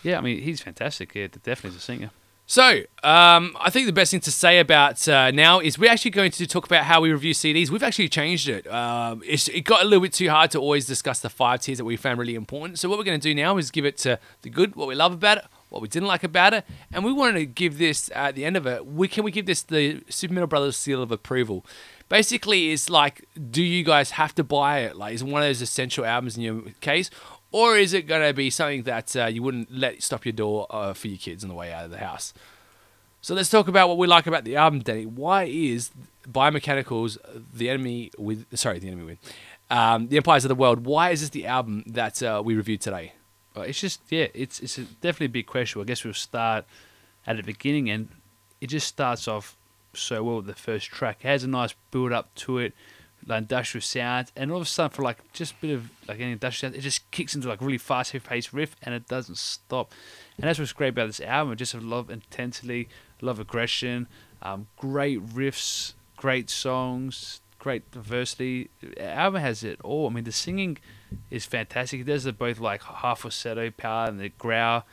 [0.04, 1.16] Yeah, I mean he's fantastic.
[1.16, 2.12] Yeah, definitely as a singer.
[2.50, 6.10] So, um, I think the best thing to say about uh, now is we're actually
[6.10, 7.70] going to talk about how we review CDs.
[7.70, 8.66] We've actually changed it.
[8.66, 11.86] Um, it got a little bit too hard to always discuss the five tiers that
[11.86, 12.80] we found really important.
[12.80, 14.96] So, what we're going to do now is give it to the good, what we
[14.96, 18.10] love about it, what we didn't like about it, and we wanted to give this
[18.16, 18.84] at the end of it.
[18.84, 21.64] We can we give this the Super Metal Brothers seal of approval.
[22.10, 24.96] Basically, it's like, do you guys have to buy it?
[24.96, 27.12] Like, is it one of those essential albums in your case,
[27.52, 30.68] or is it going to be something that uh, you wouldn't let stop your door
[30.70, 32.34] uh, for your kids on the way out of the house?
[33.22, 35.06] So let's talk about what we like about the album, Danny.
[35.06, 35.92] Why is
[36.28, 37.18] Biomechanicals
[37.54, 38.46] the enemy with?
[38.58, 39.36] Sorry, the enemy with.
[39.70, 40.86] Um, the Empires of the World.
[40.86, 43.14] Why is this the album that uh, we reviewed today?
[43.58, 45.82] Uh, it's just yeah, it's it's a, definitely a big question.
[45.82, 46.66] I guess we'll start
[47.28, 48.08] at the beginning, and
[48.62, 49.58] it just starts off
[49.94, 51.18] so well the first track.
[51.22, 52.74] It has a nice build up to it,
[53.30, 56.20] like industrial sound, and all of a sudden for like just a bit of like
[56.20, 59.08] any industrial sound, it just kicks into like really fast, heavy paced riff, and it
[59.08, 59.94] doesn't stop.
[60.38, 61.56] And that's what's great about this album.
[61.56, 62.90] Just a lot of intensity,
[63.22, 64.08] aggression,
[64.42, 68.70] um, great riffs, great songs, great diversity.
[68.82, 70.08] The album has it all.
[70.08, 70.80] I mean, the singing
[71.30, 72.06] is fantastic.
[72.06, 74.86] There's the both like half falsetto power and the growl,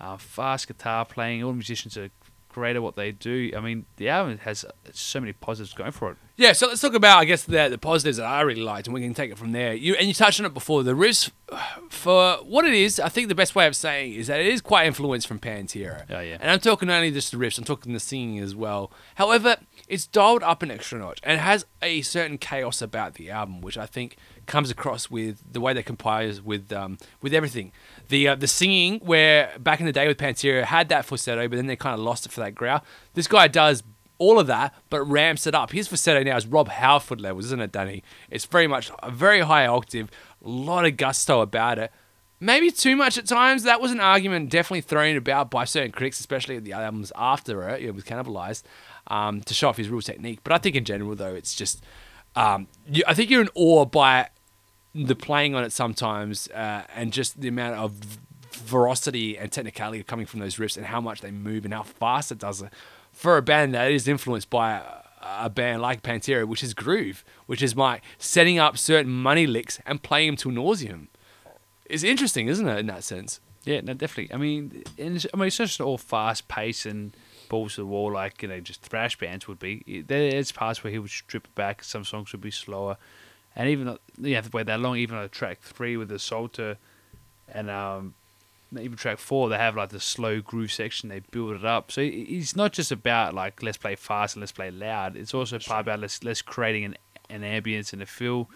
[0.00, 1.42] uh, fast guitar playing.
[1.42, 2.10] All the musicians are
[2.52, 3.50] great at what they do.
[3.56, 6.16] I mean, the album has so many positives going for it.
[6.36, 8.94] Yeah, so let's talk about I guess the the positives that I really liked, and
[8.94, 9.74] we can take it from there.
[9.74, 10.82] You and you touched on it before.
[10.82, 11.30] The riffs,
[11.90, 14.60] for what it is, I think the best way of saying is that it is
[14.60, 16.04] quite influenced from Pantera.
[16.10, 16.38] Oh, yeah.
[16.40, 18.90] And I'm talking not only just the riffs, I'm talking the singing as well.
[19.16, 19.56] However,
[19.88, 23.76] it's dialed up an extra notch and has a certain chaos about the album, which
[23.76, 27.72] I think comes across with the way they compose with um, with everything.
[28.08, 31.56] The uh, the singing, where back in the day with Pantera had that falsetto, but
[31.56, 32.84] then they kind of lost it for that growl.
[33.14, 33.82] This guy does
[34.18, 35.72] all of that, but ramps it up.
[35.72, 38.04] His falsetto now is Rob Halford levels, isn't it, Danny?
[38.30, 40.10] It's very much a very high octave,
[40.44, 41.90] a lot of gusto about it.
[42.38, 43.62] Maybe too much at times.
[43.62, 47.82] That was an argument definitely thrown about by certain critics, especially the albums after it,
[47.82, 48.64] it was cannibalized,
[49.06, 50.40] um, to show off his real technique.
[50.42, 51.84] But I think in general, though, it's just,
[52.36, 54.28] um, you, I think you're in awe by
[54.94, 57.92] the playing on it sometimes uh, and just the amount of
[58.52, 62.30] veracity and technicality coming from those riffs and how much they move and how fast
[62.30, 62.70] it does it
[63.12, 67.24] for a band that is influenced by a, a band like Pantera, which is groove,
[67.46, 71.08] which is my setting up certain money licks and playing them to nauseum.
[71.86, 73.40] It's interesting, isn't it, in that sense?
[73.64, 74.34] Yeah, no, definitely.
[74.34, 77.14] I mean, I mean, it's just all fast pace and
[77.52, 80.02] balls to the wall like you know just thrash bands would be.
[80.06, 81.84] There's parts where he would strip it back.
[81.84, 82.96] Some songs would be slower,
[83.54, 84.96] and even though you have to wait that long.
[84.96, 86.78] Even on track three with the Psalter,
[87.52, 88.14] and um,
[88.72, 91.10] even track four, they have like the slow groove section.
[91.10, 91.92] They build it up.
[91.92, 95.14] So it's not just about like let's play fast and let's play loud.
[95.14, 96.96] It's also part about let's let's creating an
[97.28, 98.48] an ambience and a feel.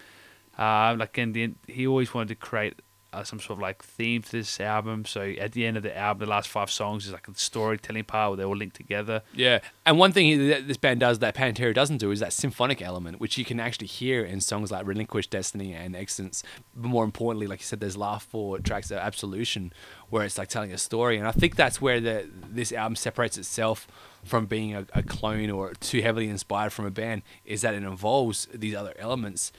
[0.59, 2.81] Uh, like in the, end he always wanted to create
[3.17, 5.07] Uh, some sort of like theme to this album.
[5.07, 8.05] So at the end of the album, the last five songs is like a storytelling
[8.05, 9.23] part where they're all link together.
[9.35, 12.83] Yeah, and one thing that this band does that Pantera doesn't do is that symphonic
[12.83, 16.43] element, which you can actually hear in songs like "Relinquish Destiny" and "Existence."
[16.75, 19.73] But more importantly, like you said, there's last four tracks of "Absolution,"
[20.11, 23.39] where it's like telling a story, and I think that's where the this album separates
[23.39, 23.87] itself
[24.25, 27.83] from being a, a clone or too heavily inspired from a band, is that it
[27.83, 29.53] involves these other elements.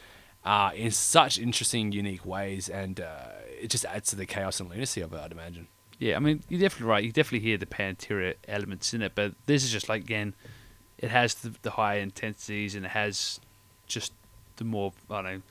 [0.44, 3.32] Uh, in such interesting, unique ways, and uh,
[3.62, 5.20] it just adds to the chaos and lunacy of it.
[5.20, 5.68] I'd imagine.
[6.00, 7.04] Yeah, I mean, you're definitely right.
[7.04, 10.36] You definitely hear the Pantera elements in it, but this is just like again,
[10.98, 13.40] it has the, the high intensities and it has
[13.88, 14.14] just
[14.58, 15.42] the more I don't know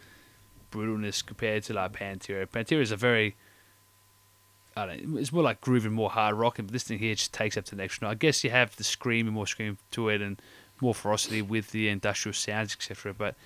[0.70, 2.46] brutalness compared to like Pantera.
[2.46, 3.36] Pantera is a very
[4.76, 7.32] I don't know, it's more like grooving, more hard rocking, but this thing here just
[7.32, 8.10] takes up to the next one.
[8.10, 10.40] I guess you have the scream and more scream to it and
[10.82, 13.14] more ferocity with the industrial sounds, etc.
[13.14, 13.36] But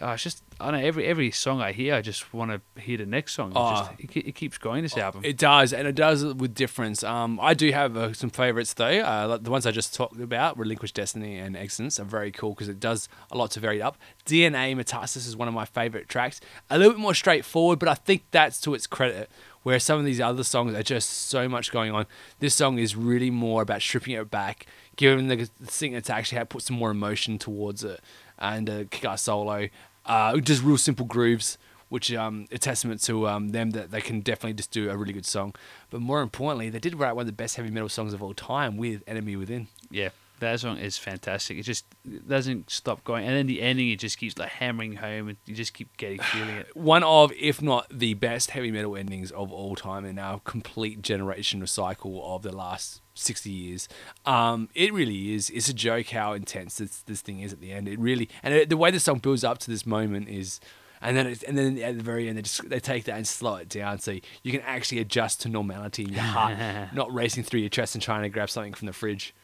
[0.00, 2.96] uh, it's just I know every every song I hear, I just want to hear
[2.98, 3.50] the next song.
[3.50, 3.70] It, Oh.
[4.00, 4.82] just, it, it keeps going.
[4.82, 5.22] This album.
[5.24, 7.02] It does, and it does with difference.
[7.02, 9.00] Um, I do have uh, some favorites though.
[9.00, 12.50] Uh, like the ones I just talked about, "Relinquish Destiny" and "Existence," are very cool
[12.54, 13.96] because it does a lot to vary it up.
[14.24, 16.40] "DNA Metastasis" is one of my favorite tracks.
[16.70, 19.30] A little bit more straightforward, but I think that's to its credit.
[19.64, 22.06] Where some of these other songs are just so much going on.
[22.40, 24.66] This song is really more about stripping it back,
[24.96, 28.00] giving the singer to actually have put some more emotion towards it,
[28.42, 29.68] and a kick-ass solo.
[30.04, 31.56] Uh, just real simple grooves
[31.92, 35.12] which um, a testament to um, them that they can definitely just do a really
[35.12, 35.54] good song.
[35.90, 38.32] But more importantly, they did write one of the best heavy metal songs of all
[38.32, 39.68] time with Enemy Within.
[39.90, 40.08] Yeah,
[40.42, 41.58] that song is fantastic.
[41.58, 44.96] It just it doesn't stop going, and then the ending it just keeps like hammering
[44.96, 46.68] home, and you just keep getting feeling it.
[46.76, 51.02] One of, if not the best heavy metal endings of all time in our complete
[51.02, 53.88] generation cycle of the last 60 years.
[54.24, 55.50] Um, it really is.
[55.50, 57.88] It's a joke how intense this, this thing is at the end.
[57.88, 60.60] It really, and it, the way the song builds up to this moment is.
[61.04, 63.26] And then, it's, and then at the very end, they just they take that and
[63.26, 64.12] slow it down, so
[64.44, 66.56] you can actually adjust to normality in your heart,
[66.94, 69.34] not racing through your chest and trying to grab something from the fridge.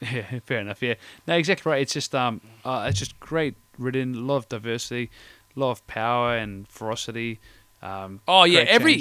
[0.00, 0.82] Yeah, fair enough.
[0.82, 0.94] Yeah,
[1.26, 1.82] no, exactly right.
[1.82, 5.10] It's just um, uh, it's just great written, a lot of diversity,
[5.56, 7.40] a lot of power and ferocity.
[7.82, 8.94] Um, Oh yeah, every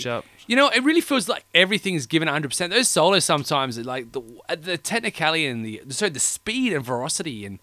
[0.47, 2.49] you know, it really feels like everything's given 100.
[2.49, 4.21] percent Those solos sometimes, like the
[4.57, 7.59] the technicality and the so the speed and ferocity and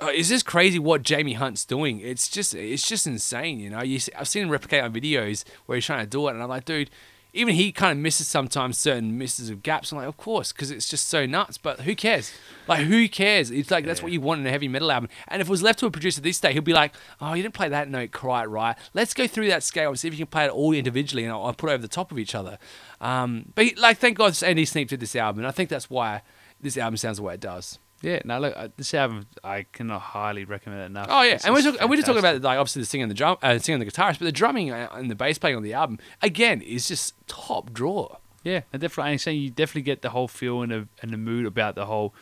[0.00, 2.00] uh, is this crazy what Jamie Hunt's doing?
[2.00, 3.60] It's just it's just insane.
[3.60, 6.28] You know, you see, I've seen him replicate on videos where he's trying to do
[6.28, 6.90] it, and I'm like, dude.
[7.34, 9.92] Even he kind of misses sometimes certain misses of gaps.
[9.92, 11.58] I'm like, of course, because it's just so nuts.
[11.58, 12.32] But who cares?
[12.66, 13.50] Like, who cares?
[13.50, 15.10] It's like that's what you want in a heavy metal album.
[15.28, 17.42] And if it was left to a producer this day, he'll be like, "Oh, you
[17.42, 18.76] didn't play that note quite right.
[18.94, 21.32] Let's go through that scale and see if you can play it all individually, and
[21.32, 22.58] I'll, I'll put it over the top of each other."
[23.00, 25.90] Um, but he- like, thank God Andy Sneap did this album, and I think that's
[25.90, 26.22] why
[26.60, 27.78] this album sounds the way it does.
[28.00, 31.08] Yeah, no, look, uh, this album I cannot highly recommend it enough.
[31.10, 33.02] Oh yeah, It's- and we're, talk- and we're just talking about like obviously the singing
[33.04, 35.36] and the drum, uh, singing and the guitarist, but the drumming uh, and the bass
[35.38, 38.16] playing on the album again is just top draw.
[38.44, 41.16] Yeah, and definitely, I'm saying you definitely get the whole feel and the and the
[41.16, 42.14] mood about the whole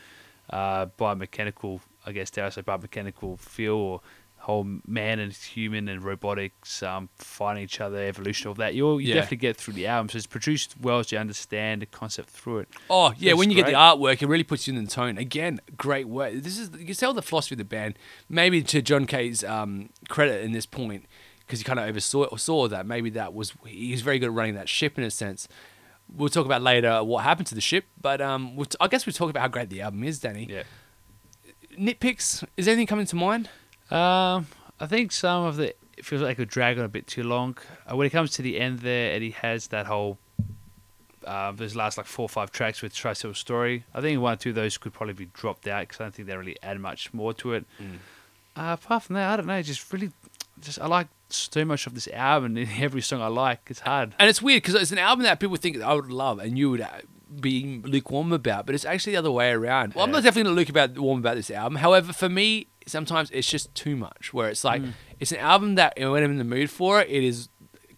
[0.49, 4.01] uh, biomechanical, I guess, dare I say, biomechanical feel or
[4.47, 8.73] whole man and human and robotics um, fighting each other, evolution of that.
[8.73, 9.15] You'll you Yeah.
[9.15, 10.07] definitely get through the album.
[10.09, 12.69] So it's produced well, so you understand the concept through it.
[12.89, 15.17] Oh yeah, That's when you get the artwork, it really puts you in the tone.
[15.17, 16.33] Again, great work.
[16.35, 17.99] This is you can tell the philosophy of the band.
[18.29, 21.05] Maybe to John Kay's um, credit in this point,
[21.45, 22.85] because he kind of oversaw saw that.
[22.85, 25.49] Maybe that was he's very good at running that ship in a sense.
[26.09, 29.05] We'll talk about later what happened to the ship, but um, we'll t- I guess
[29.05, 30.47] we'll talk about how great the album is, Danny.
[30.49, 30.63] Yeah.
[31.77, 32.45] Nitpicks?
[32.55, 33.49] Is anything coming to mind?
[33.89, 34.47] Um,
[34.79, 37.23] I think some of the it feels like it could drag on a bit too
[37.23, 37.57] long.
[37.89, 40.17] Uh, when it comes to the end there, Eddie has that whole.
[41.25, 43.83] Uh, those last like four or five tracks with Tricycle Story.
[43.93, 46.13] I think one or two of those could probably be dropped out because I don't
[46.15, 47.65] think they really add much more to it.
[48.55, 49.61] Uh, apart from that, I don't know.
[49.61, 50.11] Just really,
[50.61, 53.59] just I like so much of this album and every song I like.
[53.67, 54.15] It's hard.
[54.19, 56.69] And it's weird because it's an album that people think I would love and you
[56.69, 56.85] would
[57.29, 59.93] uh, be lukewarm about, but it's actually the other way around.
[59.93, 61.77] Well, I'm not definitely not lukewarm about this album.
[61.77, 64.33] However, for me, sometimes it's just too much.
[64.33, 64.81] Where it's like
[65.19, 67.49] it's an album that when I'm in the mood for it, it is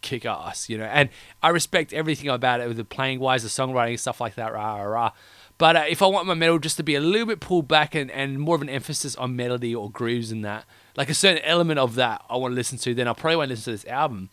[0.01, 0.85] kick ass, you know.
[0.85, 1.09] And
[1.41, 4.53] I respect everything about it with the playing wise, the songwriting, stuff like that.
[4.53, 5.11] Rah rah rah.
[5.57, 7.93] But uh, if I want my metal just to be a little bit pulled back
[7.93, 10.63] and, and more of an emphasis on melody or grooves and that,
[10.95, 13.49] like a certain element of that I want to listen to, then I probably won't
[13.49, 14.29] listen to this album.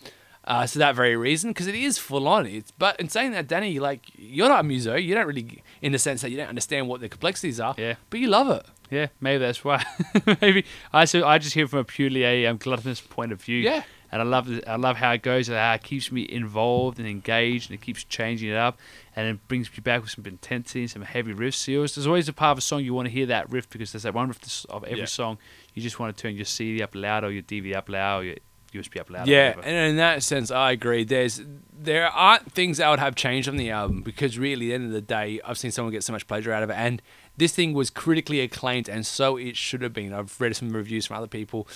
[0.46, 2.46] Uh, so that very reason, because it is full on.
[2.46, 4.94] It's but in saying that, Danny, like you're not a muso.
[4.94, 7.74] You don't really, in the sense that you don't understand what the complexities are.
[7.76, 7.94] Yeah.
[8.10, 8.64] But you love it.
[8.90, 9.84] Yeah, maybe that's why.
[10.40, 13.58] maybe I so I just hear from a purely a um, gluttonous point of view.
[13.58, 13.82] Yeah.
[14.12, 17.08] and I love I love how it goes and how it keeps me involved and
[17.08, 18.78] engaged and it keeps changing it up
[19.16, 21.96] and it brings me back with some intensity and some heavy riff seals.
[21.96, 24.04] There's always a part of a song you want to hear that riff because there's
[24.04, 25.04] that one riff of every Yeah.
[25.06, 25.38] song
[25.74, 28.24] you just want to turn your CD up loud or your DVD up loud or
[28.26, 28.36] your
[28.76, 29.26] USB up loud.
[29.28, 29.66] Yeah, whatever.
[29.66, 31.04] and in that sense, I agree.
[31.04, 31.40] There's
[31.78, 34.84] there aren't things that would have changed on the album because really, at the end
[34.86, 37.02] of the day, I've seen someone get so much pleasure out of it, and
[37.36, 40.12] this thing was critically acclaimed, and so it should have been.
[40.12, 41.68] I've read some reviews from other people,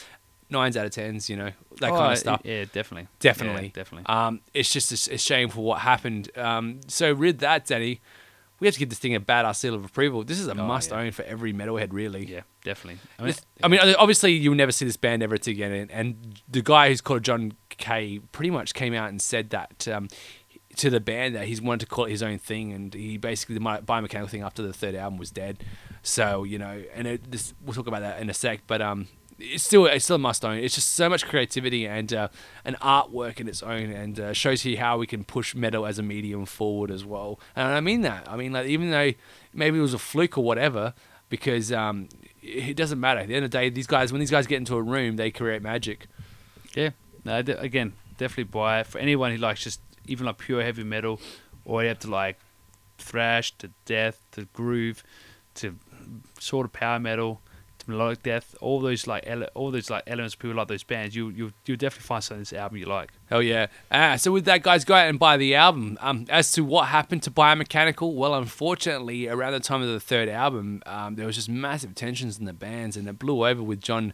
[0.49, 2.41] nines out of tens, you know, that Oh, kind of stuff.
[2.45, 4.07] Yeah, definitely, Definitely, Yeah, definitely.
[4.07, 6.31] Um, it's just a, s- a shame for what happened.
[6.37, 8.01] Um, so with that, Danny,
[8.61, 10.23] we have to give this thing a badass seal of approval.
[10.23, 10.99] This is a Oh, must yeah.
[11.01, 12.27] own for every metalhead, really.
[12.27, 13.01] yeah, definitely.
[13.19, 15.73] I mean, This- I mean, obviously, you'll never see this band ever again.
[15.73, 19.89] And, and the guy who's called John Kay pretty much came out and said that
[19.89, 20.09] um,
[20.77, 22.73] to the band that he's wanted to call it his own thing.
[22.73, 25.65] And he basically, the biomechanical thing after the third album was dead.
[26.03, 28.61] So, you know, and it, this, we'll talk about that in a sec.
[28.67, 29.09] But um,
[29.41, 30.59] it's still it's still a must own.
[30.59, 32.28] It's just so much creativity and uh,
[32.64, 35.99] an artwork in its own, and uh, shows you how we can push metal as
[35.99, 37.41] a medium forward as well.
[37.57, 38.28] And I mean that.
[38.28, 39.12] I mean, like even though
[39.53, 40.95] maybe it was a fluke or whatever,
[41.28, 42.09] because um,
[42.43, 43.20] it doesn't matter.
[43.20, 45.16] At the end of the day, these guys, when these guys get into a room,
[45.16, 46.07] they create magic.
[46.74, 46.91] Yeah,
[47.24, 51.20] no, again, definitely buy it for anyone who likes just even like pure heavy metal,
[51.64, 52.38] or you have to like
[52.99, 55.03] thrash to death to groove
[55.55, 55.76] to
[56.38, 57.41] sort of power metal
[57.91, 58.55] melodic death.
[58.61, 60.34] All those like ele- all those like elements.
[60.34, 61.14] People like those bands.
[61.14, 63.12] You you you'll definitely find something in this album you like.
[63.26, 63.66] Hell yeah.
[63.91, 65.99] Ah, so with that, guys, go out and buy the album.
[66.01, 70.28] Um, as to what happened to Biomechanical, well, unfortunately, around the time of the third
[70.28, 73.80] album, um, there was just massive tensions in the bands, and it blew over with
[73.80, 74.12] John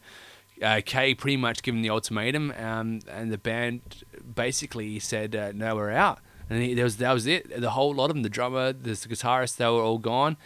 [0.62, 4.04] uh, Kay pretty much giving the ultimatum, um, and the band
[4.34, 7.60] basically said, uh, "No, we're out." And he, there was that was it.
[7.60, 10.36] The whole lot of them, the drummer, the guitarist, they were all gone.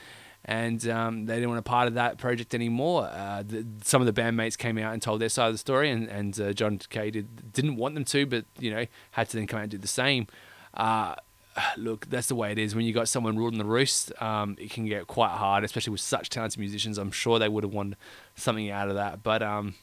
[0.45, 3.09] And um, they didn't want a part of that project anymore.
[3.12, 5.91] Uh, the, some of the bandmates came out and told their side of the story,
[5.91, 9.36] and, and uh, John Kay did, didn't want them to, but you know had to
[9.36, 10.26] then come out and do the same.
[10.72, 11.14] Uh,
[11.76, 12.74] look, that's the way it is.
[12.74, 16.01] When you got someone ruling the roost, um, it can get quite hard, especially with
[16.01, 16.99] such talented musicians.
[16.99, 17.97] I'm sure they would have wanted
[18.34, 19.74] something out of that, but um,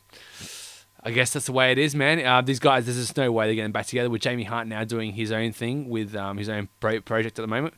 [1.04, 2.26] I guess that's the way it is, man.
[2.26, 4.10] Uh, these guys, there's just no way they're getting back together.
[4.10, 7.44] With Jamie Hunt now doing his own thing with um, his own pro- project at
[7.44, 7.76] the moment,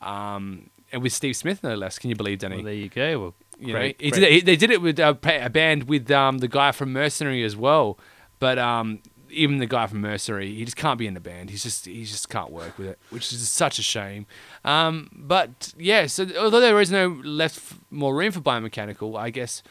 [0.00, 0.70] um,
[1.00, 1.98] with Steve Smith no less.
[1.98, 2.56] Can you believe, Danny?
[2.56, 3.20] Well, there you go.
[3.20, 6.38] Well, You great, know, did it, they did it with uh, a band with um,
[6.38, 7.98] the guy from Mercenary as well.
[8.38, 11.50] But um, even the guy from Mercenary, he just can't be in the band.
[11.50, 14.26] He's just he just can't work with it, which is such a shame.
[14.64, 19.62] Um, but yeah, so although there is no left more room for biomechanical, I guess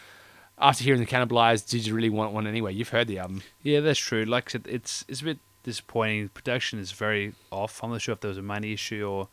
[0.58, 2.74] after hearing the Cannibalized, did you really want one anyway?
[2.74, 3.42] You've heard the album.
[3.62, 4.24] Yeah, that's true.
[4.26, 6.30] Like I said, it's it's a bit disappointing.
[6.30, 7.84] Production is very off.
[7.84, 9.28] I'm not sure if there was a money issue or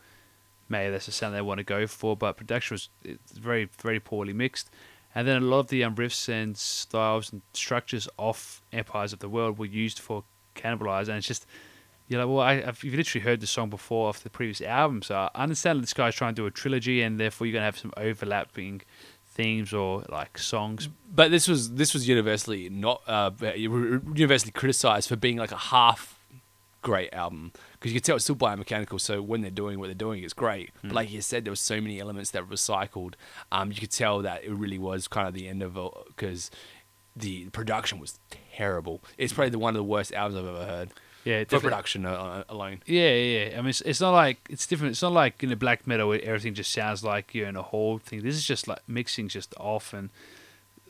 [0.68, 2.16] maybe that's the sound they want to go for.
[2.16, 2.88] But production was
[3.34, 4.70] very very poorly mixed.
[5.14, 9.20] And then a lot of the um, riffs and styles and structures off Empires of
[9.20, 11.46] the World were used for Cannibalize, and it's just
[12.08, 15.02] you're like, well, I, I've, you've literally heard the song before off the previous album,
[15.02, 17.64] so I understand that this guy's trying to do a trilogy, and therefore you're gonna
[17.64, 18.82] have some overlapping
[19.26, 20.88] themes or like songs.
[21.12, 26.17] But this was this was universally not uh, universally criticized for being like a half
[26.90, 28.98] great album because you could tell it's still biomechanical.
[29.00, 30.70] So when they're doing what they're doing, it's great.
[30.82, 33.14] But like you said, there were so many elements that were recycled.
[33.52, 36.50] Um, you could tell that it really was kind of the end of it because
[37.14, 38.18] the production was
[38.56, 39.02] terrible.
[39.18, 40.88] It's probably the one of the worst albums I've ever heard
[41.24, 42.82] Yeah, for production alone.
[42.86, 43.48] Yeah, yeah.
[43.50, 43.58] yeah.
[43.58, 44.92] I mean, it's, it's not like it's different.
[44.92, 47.62] It's not like in a black metal where everything just sounds like you're in a
[47.72, 48.22] hall thing.
[48.22, 50.10] This is just like mixing just off and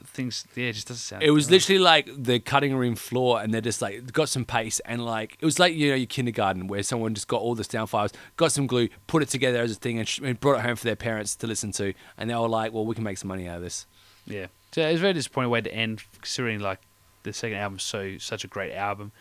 [0.04, 0.44] things.
[0.54, 1.22] Yeah, it just doesn't sound.
[1.22, 1.52] It was right.
[1.52, 5.36] literally like the cutting room floor, and they're just like got some paste, and like
[5.40, 8.12] it was like you know your kindergarten where someone just got all the sound files,
[8.36, 10.76] got some glue, put it together as a thing, and, sh- and brought it home
[10.76, 13.28] for their parents to listen to, and they were like, "Well, we can make some
[13.28, 13.86] money out of this."
[14.26, 14.46] yeah.
[14.72, 16.80] So it was a very disappointing way to end, considering like
[17.22, 19.12] the second album's so such a great album.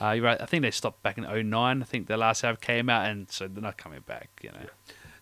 [0.00, 0.40] Uh, you're right.
[0.40, 1.82] I think they stopped back in 09.
[1.82, 4.30] I think the last album came out, and so they're not coming back.
[4.42, 4.66] You know.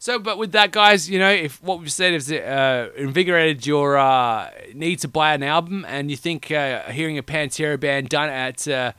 [0.02, 3.96] So, but with that, guys, you know, if what we've said is uh, invigorated your
[3.96, 8.28] uh, need to buy an album, and you think uh, hearing a Pantera band done
[8.28, 8.94] at uh,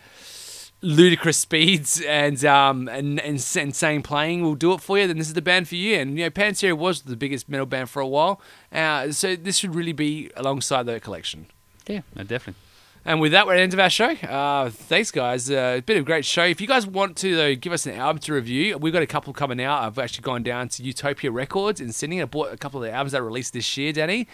[0.79, 5.27] ludicrous speeds and um and, and insane playing will do it for you, then this
[5.27, 5.97] is the band for you.
[5.97, 8.39] And you know, Pantera was the biggest metal band for a while,
[8.71, 11.47] uh, so this should really be alongside the collection.
[11.85, 12.62] Yeah, definitely.
[13.05, 14.11] And with that, we're at the end of our show.
[14.11, 15.51] Uh, thanks, guys.
[15.51, 16.45] Uh, it's been a great show.
[16.45, 19.07] If you guys want to, though, give us an album to review, we've got a
[19.07, 19.83] couple coming out.
[19.83, 22.21] I've actually gone down to Utopia Records in Sydney.
[22.21, 24.27] I bought a couple of the albums that released this year, Danny.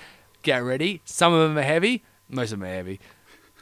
[0.43, 1.01] Get ready.
[1.03, 2.03] Some of them are heavy.
[2.29, 2.99] Most of them are heavy.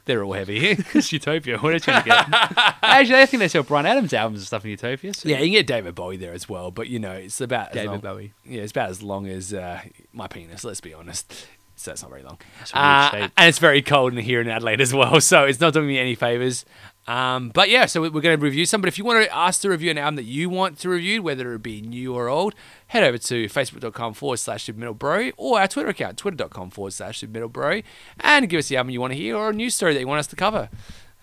[0.05, 0.77] They're all heavy.
[0.93, 1.57] It's Utopia.
[1.57, 2.25] What are you trying to get?
[2.83, 5.13] Actually, I think they sell Bryan Adams albums and stuff in Utopia.
[5.13, 5.27] So.
[5.27, 6.69] yeah, you can get David Bowie there as well.
[6.71, 8.33] But, you know, it's about as David long- Bowie.
[8.45, 9.81] Yeah, it's about as long as uh,
[10.13, 11.47] my penis, let's be honest.
[11.77, 12.39] So it's not very long.
[12.73, 15.87] Uh, and it's very cold in here in Adelaide as well, so it's not doing
[15.87, 16.65] me any favors.
[17.05, 18.81] Um, but yeah, so we're going to review some.
[18.81, 21.21] But if you want to ask to review an album that you want to review,
[21.21, 22.55] whether it be new or old,
[22.87, 27.81] head over to facebook.com forward slash bro or our Twitter account, twitter.com forward slash bro
[28.19, 30.07] and give us the album you want to hear or a news story that you
[30.07, 30.69] want us to cover.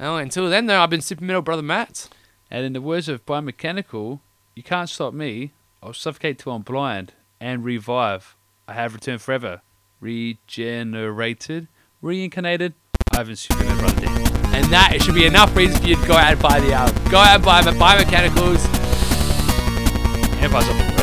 [0.01, 2.09] Oh, until then, though, I've been Super Metal Brother Matt.
[2.51, 4.21] And in the words of Biomechanical,
[4.55, 5.53] you can't stop me.
[5.83, 8.37] I'll suffocate till I'm blind and revive.
[8.67, 9.61] I have returned forever.
[10.05, 11.67] Regenerated,
[12.03, 12.75] reincarnated.
[13.15, 14.55] I haven't Brother Dan.
[14.55, 16.75] And that it should be enough reason for you to go out and buy the
[16.75, 17.03] album.
[17.11, 18.67] Go out and buy the Biomechanicals.
[20.43, 20.94] Empire's off the